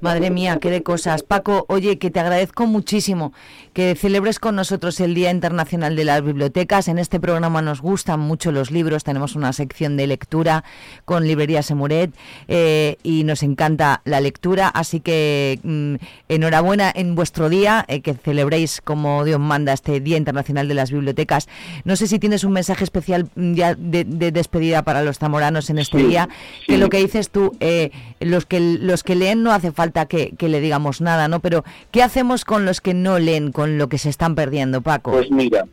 Madre 0.00 0.30
mía, 0.30 0.58
qué 0.60 0.70
de 0.70 0.82
cosas. 0.82 1.22
Paco, 1.22 1.66
oye, 1.68 1.98
que 1.98 2.10
te 2.10 2.20
agradezco 2.20 2.66
muchísimo 2.66 3.32
que 3.72 3.94
celebres 3.96 4.38
con 4.38 4.54
nosotros 4.54 5.00
el 5.00 5.14
Día 5.14 5.30
Internacional 5.30 5.96
de 5.96 6.04
las 6.04 6.22
Bibliotecas. 6.22 6.88
En 6.88 6.98
este 6.98 7.18
programa 7.18 7.62
nos 7.62 7.80
gustan 7.80 8.20
mucho 8.20 8.52
los 8.52 8.70
libros, 8.70 9.04
tenemos 9.04 9.34
una 9.34 9.52
sección 9.52 9.96
de 9.96 10.06
lectura 10.06 10.64
con 11.04 11.26
Librería 11.26 11.62
Semuret 11.62 12.14
eh, 12.46 12.96
y 13.02 13.24
nos 13.24 13.42
encanta 13.42 14.02
la 14.04 14.20
lectura, 14.20 14.68
así 14.68 15.00
que 15.00 15.58
mm, 15.62 15.94
enhorabuena 16.28 16.92
en 16.94 17.16
vuestro 17.16 17.48
día, 17.48 17.84
eh, 17.88 18.00
que 18.00 18.14
celebréis 18.14 18.80
como 18.80 19.24
Dios 19.24 19.40
manda 19.40 19.72
este 19.72 20.00
Día 20.00 20.16
Internacional 20.16 20.68
de 20.68 20.74
las 20.74 20.92
Bibliotecas. 20.92 21.48
No 21.84 21.96
sé 21.96 22.06
si 22.06 22.18
tienes 22.18 22.44
un 22.44 22.52
mensaje 22.52 22.84
especial 22.84 23.28
mm, 23.34 23.54
ya 23.54 23.74
de, 23.74 24.04
de 24.04 24.30
despedida 24.30 24.82
para 24.82 25.02
los 25.02 25.18
zamoranos 25.18 25.70
en 25.70 25.78
este 25.78 25.98
Sí, 25.98 26.04
día, 26.04 26.28
que 26.66 26.78
lo 26.78 26.90
que 26.90 26.98
dices 26.98 27.30
tú, 27.30 27.56
eh, 27.60 27.90
los 28.20 28.46
que 28.46 28.60
los 28.60 29.02
que 29.02 29.14
leen 29.14 29.42
no 29.48 29.54
hace 29.54 29.72
falta 29.72 30.06
que, 30.06 30.32
que 30.36 30.48
le 30.48 30.60
digamos 30.60 31.00
nada, 31.00 31.26
¿no? 31.26 31.40
Pero 31.40 31.64
¿qué 31.90 32.02
hacemos 32.02 32.44
con 32.44 32.64
los 32.64 32.80
que 32.80 32.94
no 32.94 33.18
leen, 33.18 33.50
con 33.50 33.78
lo 33.78 33.88
que 33.88 33.98
se 33.98 34.10
están 34.10 34.34
perdiendo, 34.34 34.82
Paco? 34.82 35.10
Pues 35.10 35.30
mira, 35.30 35.64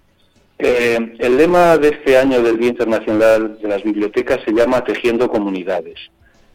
eh, 0.58 1.16
el 1.20 1.38
lema 1.38 1.78
de 1.78 1.90
este 1.90 2.18
año 2.18 2.42
del 2.42 2.58
Día 2.58 2.70
Internacional 2.70 3.60
de 3.62 3.68
las 3.68 3.84
Bibliotecas 3.84 4.40
se 4.46 4.54
llama 4.54 4.84
Tejiendo 4.84 5.30
Comunidades. 5.30 6.00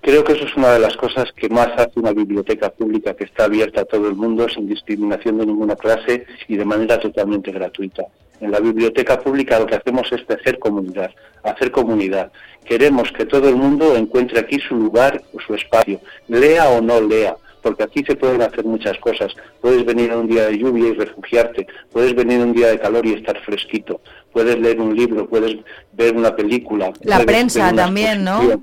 Creo 0.00 0.24
que 0.24 0.32
eso 0.32 0.46
es 0.46 0.56
una 0.56 0.72
de 0.72 0.78
las 0.78 0.96
cosas 0.96 1.30
que 1.36 1.50
más 1.50 1.68
hace 1.76 2.00
una 2.00 2.12
biblioteca 2.12 2.70
pública 2.70 3.14
que 3.14 3.24
está 3.24 3.44
abierta 3.44 3.82
a 3.82 3.84
todo 3.84 4.08
el 4.08 4.14
mundo 4.14 4.48
sin 4.48 4.66
discriminación 4.66 5.36
de 5.36 5.44
ninguna 5.44 5.76
clase 5.76 6.24
y 6.48 6.56
de 6.56 6.64
manera 6.64 6.98
totalmente 6.98 7.52
gratuita. 7.52 8.04
En 8.40 8.50
la 8.50 8.60
biblioteca 8.60 9.18
pública 9.20 9.58
lo 9.58 9.66
que 9.66 9.74
hacemos 9.76 10.10
es 10.12 10.26
tejer 10.26 10.58
comunidad, 10.58 11.10
hacer 11.42 11.70
comunidad. 11.70 12.32
Queremos 12.64 13.10
que 13.12 13.26
todo 13.26 13.48
el 13.48 13.56
mundo 13.56 13.96
encuentre 13.96 14.40
aquí 14.40 14.58
su 14.60 14.74
lugar 14.76 15.22
o 15.34 15.40
su 15.40 15.54
espacio, 15.54 16.00
lea 16.28 16.68
o 16.70 16.80
no 16.80 17.00
lea, 17.00 17.36
porque 17.62 17.82
aquí 17.82 18.02
se 18.06 18.16
pueden 18.16 18.40
hacer 18.42 18.64
muchas 18.64 18.96
cosas. 18.98 19.34
Puedes 19.60 19.84
venir 19.84 20.12
un 20.14 20.26
día 20.28 20.46
de 20.46 20.56
lluvia 20.58 20.88
y 20.88 20.92
refugiarte, 20.94 21.66
puedes 21.92 22.14
venir 22.14 22.38
un 22.40 22.52
día 22.54 22.68
de 22.68 22.78
calor 22.78 23.04
y 23.04 23.12
estar 23.14 23.38
fresquito, 23.42 24.00
puedes 24.32 24.58
leer 24.58 24.80
un 24.80 24.94
libro, 24.96 25.28
puedes 25.28 25.56
ver 25.92 26.16
una 26.16 26.34
película. 26.34 26.92
La 27.02 27.20
prensa 27.20 27.72
también, 27.74 28.24
¿no? 28.24 28.62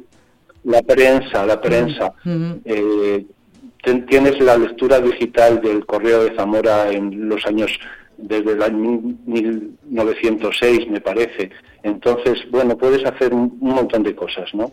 La 0.63 0.81
prensa, 0.81 1.45
la 1.45 1.61
prensa. 1.61 2.13
Ujú. 2.25 2.59
Eh, 2.65 3.25
ten- 3.83 4.05
tienes 4.07 4.39
la 4.41 4.57
lectura 4.57 4.99
digital 4.99 5.61
del 5.61 5.85
Correo 5.85 6.23
de 6.23 6.35
Zamora 6.35 6.89
en 6.91 7.29
los 7.29 7.45
años 7.45 7.71
desde 8.17 8.51
el 8.53 8.63
año 8.63 9.15
1906, 9.25 10.89
me 10.89 11.01
parece. 11.01 11.51
Entonces, 11.83 12.39
bueno, 12.49 12.77
puedes 12.77 13.05
hacer 13.05 13.33
un, 13.33 13.57
un 13.61 13.75
montón 13.75 14.03
de 14.03 14.15
cosas, 14.15 14.53
¿no? 14.53 14.71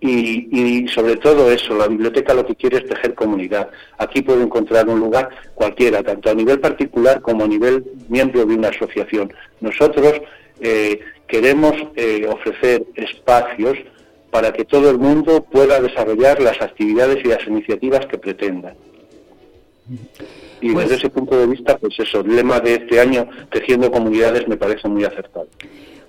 Y, 0.00 0.48
y 0.50 0.88
sobre 0.88 1.16
todo 1.16 1.50
eso, 1.50 1.76
la 1.76 1.88
biblioteca 1.88 2.34
lo 2.34 2.46
que 2.46 2.56
quiere 2.56 2.78
es 2.78 2.86
tejer 2.86 3.14
comunidad. 3.14 3.70
Aquí 3.98 4.22
puede 4.22 4.42
encontrar 4.42 4.88
un 4.88 4.98
lugar 4.98 5.28
cualquiera, 5.54 6.02
tanto 6.02 6.30
a 6.30 6.34
nivel 6.34 6.58
particular 6.58 7.20
como 7.20 7.44
a 7.44 7.48
nivel 7.48 7.84
miembro 8.08 8.44
de 8.44 8.54
una 8.54 8.68
asociación. 8.68 9.32
Nosotros 9.60 10.14
eh, 10.60 11.00
queremos 11.26 11.74
eh, 11.94 12.26
ofrecer 12.28 12.84
espacios 12.94 13.78
para 14.30 14.52
que 14.52 14.64
todo 14.64 14.90
el 14.90 14.98
mundo 14.98 15.44
pueda 15.44 15.80
desarrollar 15.80 16.40
las 16.40 16.60
actividades 16.60 17.24
y 17.24 17.28
las 17.28 17.46
iniciativas 17.46 18.06
que 18.06 18.18
pretenda. 18.18 18.74
Y 20.60 20.72
Pues- 20.72 20.88
desde 20.88 21.00
ese 21.00 21.10
punto 21.10 21.36
de 21.38 21.46
vista, 21.46 21.76
pues 21.78 21.94
eso, 21.98 22.20
el 22.20 22.34
lema 22.34 22.60
de 22.60 22.74
este 22.74 23.00
año, 23.00 23.28
Tejiendo 23.50 23.90
Comunidades, 23.90 24.48
me 24.48 24.56
parece 24.56 24.88
muy 24.88 25.04
acertado. 25.04 25.46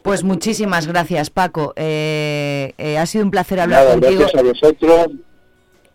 Pues 0.04 0.24
muchísimas 0.24 0.88
gracias, 0.88 1.30
Paco. 1.30 1.74
Eh, 1.76 2.74
eh, 2.78 2.98
ha 2.98 3.06
sido 3.06 3.26
un 3.26 3.32
placer 3.32 3.60
hablar 3.60 3.82
Nada, 3.84 3.92
contigo. 3.94 4.20
gracias 4.22 4.42
a 4.42 4.46
vosotros. 4.46 5.08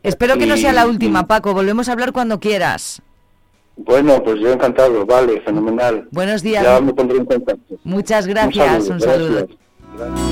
Espero 0.03 0.37
que 0.37 0.47
no 0.47 0.57
sea 0.57 0.73
la 0.73 0.87
última, 0.87 1.27
Paco. 1.27 1.55
Volvemos 1.55 1.89
a 1.89 1.93
hablar 1.93 2.13
cuando 2.13 2.39
quieras. 2.41 3.01
Bueno, 3.77 4.23
pues 4.23 4.39
yo 4.41 4.53
encantado, 4.53 5.07
vale, 5.07 5.41
fenomenal. 5.41 6.09
Buenos 6.11 6.43
días. 6.43 6.63
Ya 6.63 6.79
me 6.81 6.93
pondré 6.93 7.17
en 7.19 7.25
contacto. 7.25 7.77
Muchas 7.85 8.27
gracias. 8.27 8.89
Un 8.89 9.01
saludo. 9.01 9.49
gracias. 9.97 10.32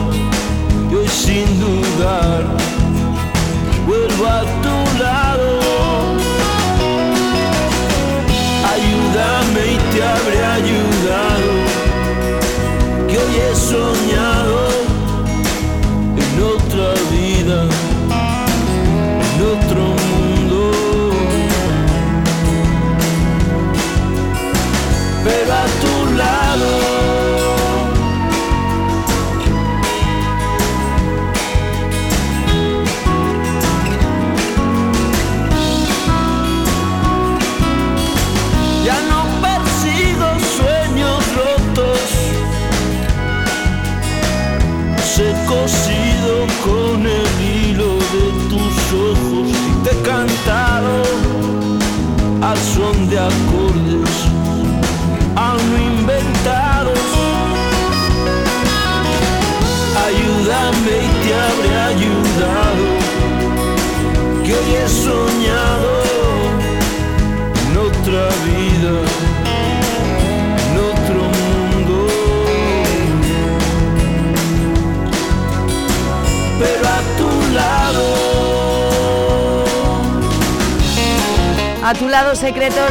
sin 1.31 1.59
dudar. 1.61 2.43
Vuelvo 3.87 4.25
a 4.27 4.60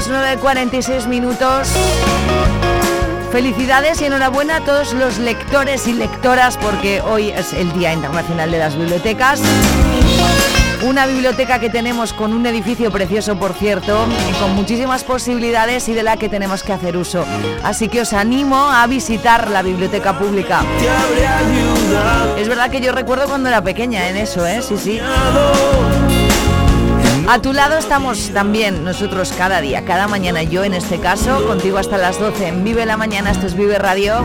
secretos, 0.00 0.08
9.46 0.08 1.06
minutos. 1.06 1.68
Felicidades 3.30 4.00
y 4.00 4.06
enhorabuena 4.06 4.56
a 4.56 4.60
todos 4.60 4.92
los 4.92 5.18
lectores 5.18 5.86
y 5.86 5.92
lectoras 5.92 6.56
porque 6.56 7.00
hoy 7.00 7.30
es 7.30 7.52
el 7.52 7.72
Día 7.72 7.92
Internacional 7.92 8.50
de 8.50 8.58
las 8.58 8.76
Bibliotecas. 8.76 9.40
Una 10.82 11.06
biblioteca 11.06 11.58
que 11.60 11.68
tenemos 11.68 12.12
con 12.12 12.32
un 12.32 12.46
edificio 12.46 12.90
precioso, 12.90 13.36
por 13.36 13.52
cierto, 13.52 14.06
con 14.40 14.56
muchísimas 14.56 15.04
posibilidades 15.04 15.88
y 15.88 15.94
de 15.94 16.02
la 16.02 16.16
que 16.16 16.28
tenemos 16.28 16.62
que 16.62 16.72
hacer 16.72 16.96
uso. 16.96 17.24
Así 17.62 17.88
que 17.88 18.00
os 18.00 18.12
animo 18.14 18.70
a 18.70 18.86
visitar 18.86 19.50
la 19.50 19.62
biblioteca 19.62 20.18
pública. 20.18 20.62
Es 22.38 22.48
verdad 22.48 22.70
que 22.70 22.80
yo 22.80 22.92
recuerdo 22.92 23.26
cuando 23.26 23.50
era 23.50 23.62
pequeña 23.62 24.08
en 24.08 24.16
eso, 24.16 24.46
¿eh? 24.46 24.62
Sí, 24.62 24.76
sí. 24.78 25.00
A 27.32 27.40
tu 27.40 27.52
lado 27.52 27.78
estamos 27.78 28.30
también 28.34 28.82
nosotros 28.82 29.32
cada 29.38 29.60
día, 29.60 29.84
cada 29.84 30.08
mañana. 30.08 30.42
Yo 30.42 30.64
en 30.64 30.74
este 30.74 30.98
caso, 30.98 31.46
contigo 31.46 31.78
hasta 31.78 31.96
las 31.96 32.18
12 32.18 32.48
en 32.48 32.64
Vive 32.64 32.84
la 32.84 32.96
Mañana, 32.96 33.30
esto 33.30 33.46
es 33.46 33.54
Vive 33.54 33.78
Radio. 33.78 34.20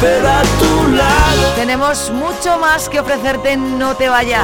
Pero 0.00 0.28
a 0.28 0.42
tu 0.42 0.88
lado. 0.88 1.54
Tenemos 1.54 2.10
mucho 2.10 2.58
más 2.58 2.88
que 2.88 2.98
ofrecerte, 2.98 3.56
no 3.56 3.94
te 3.94 4.08
vayas. 4.08 4.42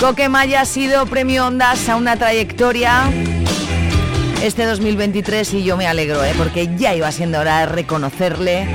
Coquemaya 0.00 0.60
ha 0.60 0.64
sido 0.64 1.06
premio 1.06 1.46
Ondas 1.46 1.88
a 1.88 1.96
una 1.96 2.16
trayectoria 2.16 3.10
este 4.42 4.66
2023 4.66 5.54
y 5.54 5.64
yo 5.64 5.76
me 5.76 5.86
alegro, 5.86 6.22
¿eh? 6.24 6.34
porque 6.36 6.68
ya 6.76 6.94
iba 6.94 7.10
siendo 7.10 7.40
hora 7.40 7.60
de 7.60 7.66
reconocerle 7.66 8.66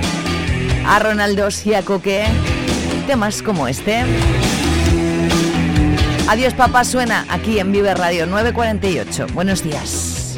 a 0.88 0.98
Ronaldo 1.00 1.50
y 1.64 1.74
a 1.76 1.84
Coque 1.84 2.26
temas 3.06 3.42
como 3.42 3.68
este. 3.68 4.04
Adiós 6.28 6.54
papá 6.54 6.84
suena 6.84 7.26
aquí 7.30 7.60
en 7.60 7.72
Vive 7.72 7.94
Radio 7.94 8.26
948. 8.26 9.28
Buenos 9.34 9.64
días. 9.64 10.36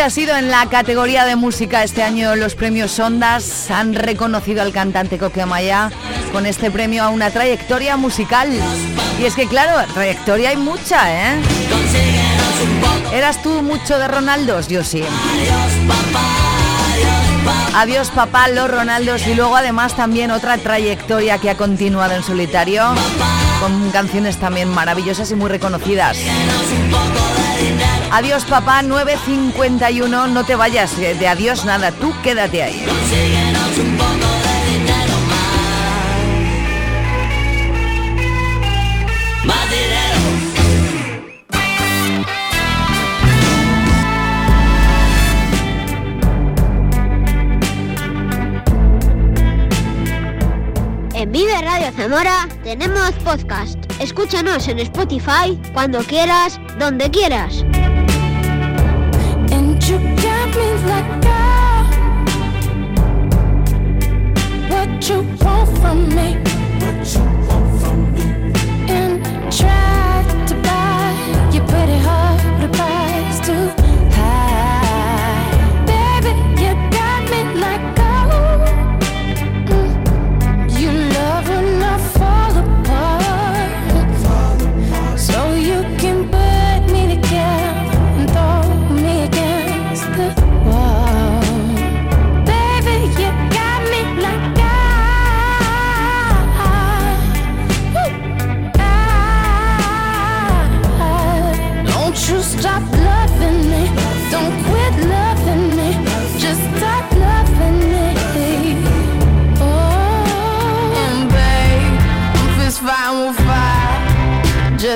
Así 0.00 0.20
ha 0.20 0.26
sido 0.26 0.36
en 0.36 0.50
la 0.50 0.66
categoría 0.66 1.24
de 1.24 1.34
música 1.34 1.82
este 1.82 2.04
año 2.04 2.36
los 2.36 2.54
premios 2.54 2.96
Ondas 3.00 3.68
han 3.70 3.94
reconocido 3.94 4.62
al 4.62 4.72
cantante 4.72 5.18
Coque 5.18 5.42
Amaya 5.42 5.90
con 6.32 6.46
este 6.46 6.70
premio 6.70 7.02
a 7.02 7.08
una 7.08 7.30
trayectoria 7.30 7.96
musical. 7.96 8.48
Y 9.20 9.24
es 9.24 9.34
que 9.34 9.48
claro, 9.48 9.74
trayectoria 9.94 10.50
hay 10.50 10.56
mucha, 10.56 11.10
¿eh? 11.10 11.40
¿Eras 13.12 13.42
tú 13.42 13.62
mucho 13.62 13.98
de 13.98 14.06
Ronaldos? 14.06 14.68
Yo 14.68 14.84
sí. 14.84 15.02
Adiós 17.74 18.10
papá, 18.10 18.48
los 18.48 18.70
Ronaldos 18.70 19.26
y 19.26 19.34
luego 19.34 19.56
además 19.56 19.96
también 19.96 20.30
otra 20.30 20.58
trayectoria 20.58 21.38
que 21.38 21.50
ha 21.50 21.56
continuado 21.56 22.14
en 22.14 22.22
solitario 22.22 22.84
con 23.60 23.90
canciones 23.90 24.36
también 24.36 24.68
maravillosas 24.68 25.30
y 25.32 25.34
muy 25.34 25.48
reconocidas. 25.48 26.18
Adiós 28.10 28.44
papá, 28.46 28.82
9.51, 28.82 30.28
no 30.30 30.44
te 30.44 30.56
vayas, 30.56 30.98
eh, 30.98 31.14
de 31.14 31.28
adiós 31.28 31.64
nada, 31.64 31.92
tú 31.92 32.14
quédate 32.22 32.62
ahí. 32.62 32.86
En 51.14 51.32
Vive 51.32 51.60
Radio 51.60 51.90
Zamora 51.96 52.48
tenemos 52.62 53.10
podcast. 53.24 53.76
Escúchanos 54.00 54.68
en 54.68 54.78
Spotify 54.78 55.60
cuando 55.74 55.98
quieras, 56.04 56.60
donde 56.78 57.10
quieras. 57.10 57.64
You 59.88 59.96
got 59.96 60.48
me 60.54 60.68
like 60.84 61.08
what 64.68 65.08
you 65.08 65.22
want 65.42 65.78
from 65.78 66.08
me. 66.14 66.57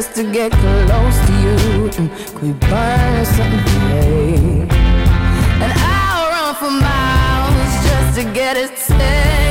Just 0.03 0.17
to 0.17 0.33
get 0.33 0.51
close 0.51 1.19
to 1.27 1.33
you. 1.45 1.91
And 1.99 2.11
we 2.43 2.53
burn 2.67 3.25
something, 3.25 3.65
babe. 3.89 4.73
And 5.63 5.73
I'll 5.77 6.29
run 6.33 6.55
for 6.57 6.71
miles 6.71 7.87
just 7.87 8.19
to 8.19 8.25
get 8.33 8.57
a 8.57 8.67
taste. 8.69 9.42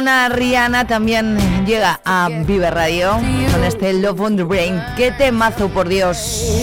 Rihanna 0.00 0.86
también 0.86 1.36
llega 1.66 1.98
a 2.04 2.28
Vive 2.30 2.70
Radio 2.70 3.14
con 3.50 3.64
este 3.64 3.92
Love 3.94 4.20
on 4.20 4.36
the 4.36 4.44
Brain. 4.44 4.80
¡Qué 4.96 5.10
temazo, 5.10 5.68
por 5.68 5.88
Dios! 5.88 6.62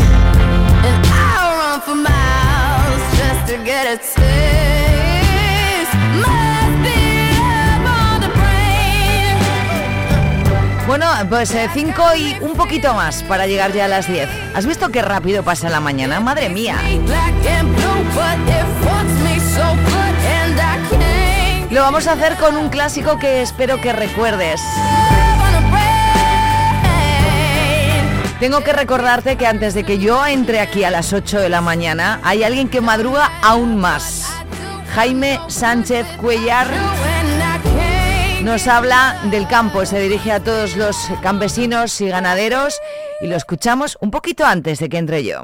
Bueno, 10.88 11.08
pues 11.30 11.54
5 11.74 12.04
y 12.16 12.38
un 12.40 12.54
poquito 12.54 12.94
más 12.94 13.22
para 13.24 13.48
llegar 13.48 13.74
ya 13.74 13.86
a 13.86 13.88
las 13.90 14.08
10. 14.08 14.30
¿Has 14.54 14.66
visto 14.66 14.90
qué 14.90 15.02
rápido 15.02 15.44
pasa 15.44 15.70
la 15.70 15.82
mañana? 15.82 16.22
¡Madre 16.22 16.48
mía! 16.48 16.78
Lo 21.76 21.82
vamos 21.82 22.08
a 22.08 22.14
hacer 22.14 22.38
con 22.38 22.56
un 22.56 22.70
clásico 22.70 23.20
que 23.20 23.42
espero 23.42 23.82
que 23.82 23.92
recuerdes. 23.92 24.62
Tengo 28.40 28.62
que 28.62 28.72
recordarte 28.72 29.36
que 29.36 29.46
antes 29.46 29.74
de 29.74 29.84
que 29.84 30.00
yo 30.00 30.26
entre 30.26 30.62
aquí 30.62 30.86
a 30.86 30.90
las 30.90 31.12
8 31.12 31.38
de 31.38 31.50
la 31.50 31.60
mañana, 31.60 32.22
hay 32.24 32.46
alguien 32.46 32.70
que 32.70 32.80
madruga 32.80 33.30
aún 33.42 33.76
más. 33.76 34.26
Jaime 34.94 35.38
Sánchez 35.50 36.08
Cuellar 36.22 36.68
nos 38.42 38.68
habla 38.70 39.20
del 39.26 39.46
campo, 39.46 39.86
se 39.86 40.00
dirige 40.00 40.32
a 40.32 40.40
todos 40.40 40.78
los 40.78 40.96
campesinos 41.22 42.00
y 42.00 42.08
ganaderos 42.08 42.80
y 43.20 43.28
lo 43.28 43.36
escuchamos 43.36 43.98
un 44.00 44.12
poquito 44.12 44.46
antes 44.46 44.80
de 44.80 44.88
que 44.88 44.98
entre 44.98 45.26
yo. 45.26 45.44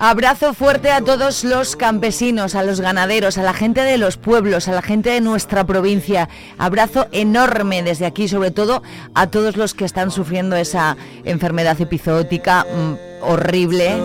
Abrazo 0.00 0.54
fuerte 0.54 0.92
a 0.92 1.00
todos 1.00 1.42
los 1.42 1.74
campesinos, 1.74 2.54
a 2.54 2.62
los 2.62 2.80
ganaderos, 2.80 3.36
a 3.36 3.42
la 3.42 3.52
gente 3.52 3.80
de 3.80 3.98
los 3.98 4.16
pueblos, 4.16 4.68
a 4.68 4.72
la 4.72 4.80
gente 4.80 5.10
de 5.10 5.20
nuestra 5.20 5.64
provincia. 5.64 6.28
Abrazo 6.56 7.08
enorme 7.10 7.82
desde 7.82 8.06
aquí, 8.06 8.28
sobre 8.28 8.52
todo 8.52 8.84
a 9.16 9.26
todos 9.26 9.56
los 9.56 9.74
que 9.74 9.84
están 9.84 10.12
sufriendo 10.12 10.54
esa 10.54 10.96
enfermedad 11.24 11.80
epizootica 11.80 12.64
mm, 12.64 13.24
horrible 13.24 13.96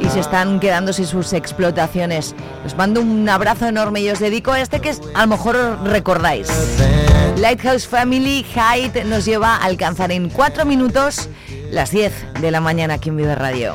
y 0.00 0.08
se 0.08 0.20
están 0.20 0.60
quedando 0.60 0.94
sin 0.94 1.04
sus 1.04 1.34
explotaciones. 1.34 2.34
Os 2.64 2.74
mando 2.74 3.02
un 3.02 3.28
abrazo 3.28 3.66
enorme 3.66 4.00
y 4.00 4.08
os 4.08 4.20
dedico 4.20 4.52
a 4.52 4.62
este 4.62 4.80
que 4.80 4.94
a 5.12 5.20
lo 5.20 5.26
mejor 5.26 5.56
os 5.56 5.90
recordáis. 5.90 6.48
Lighthouse 7.36 7.86
Family 7.86 8.46
Height 8.54 9.04
nos 9.04 9.26
lleva 9.26 9.56
a 9.56 9.64
alcanzar 9.64 10.10
en 10.10 10.30
cuatro 10.30 10.64
minutos 10.64 11.28
las 11.70 11.90
10 11.90 12.40
de 12.40 12.50
la 12.50 12.62
mañana 12.62 12.94
aquí 12.94 13.10
en 13.10 13.18
Vive 13.18 13.34
Radio. 13.34 13.74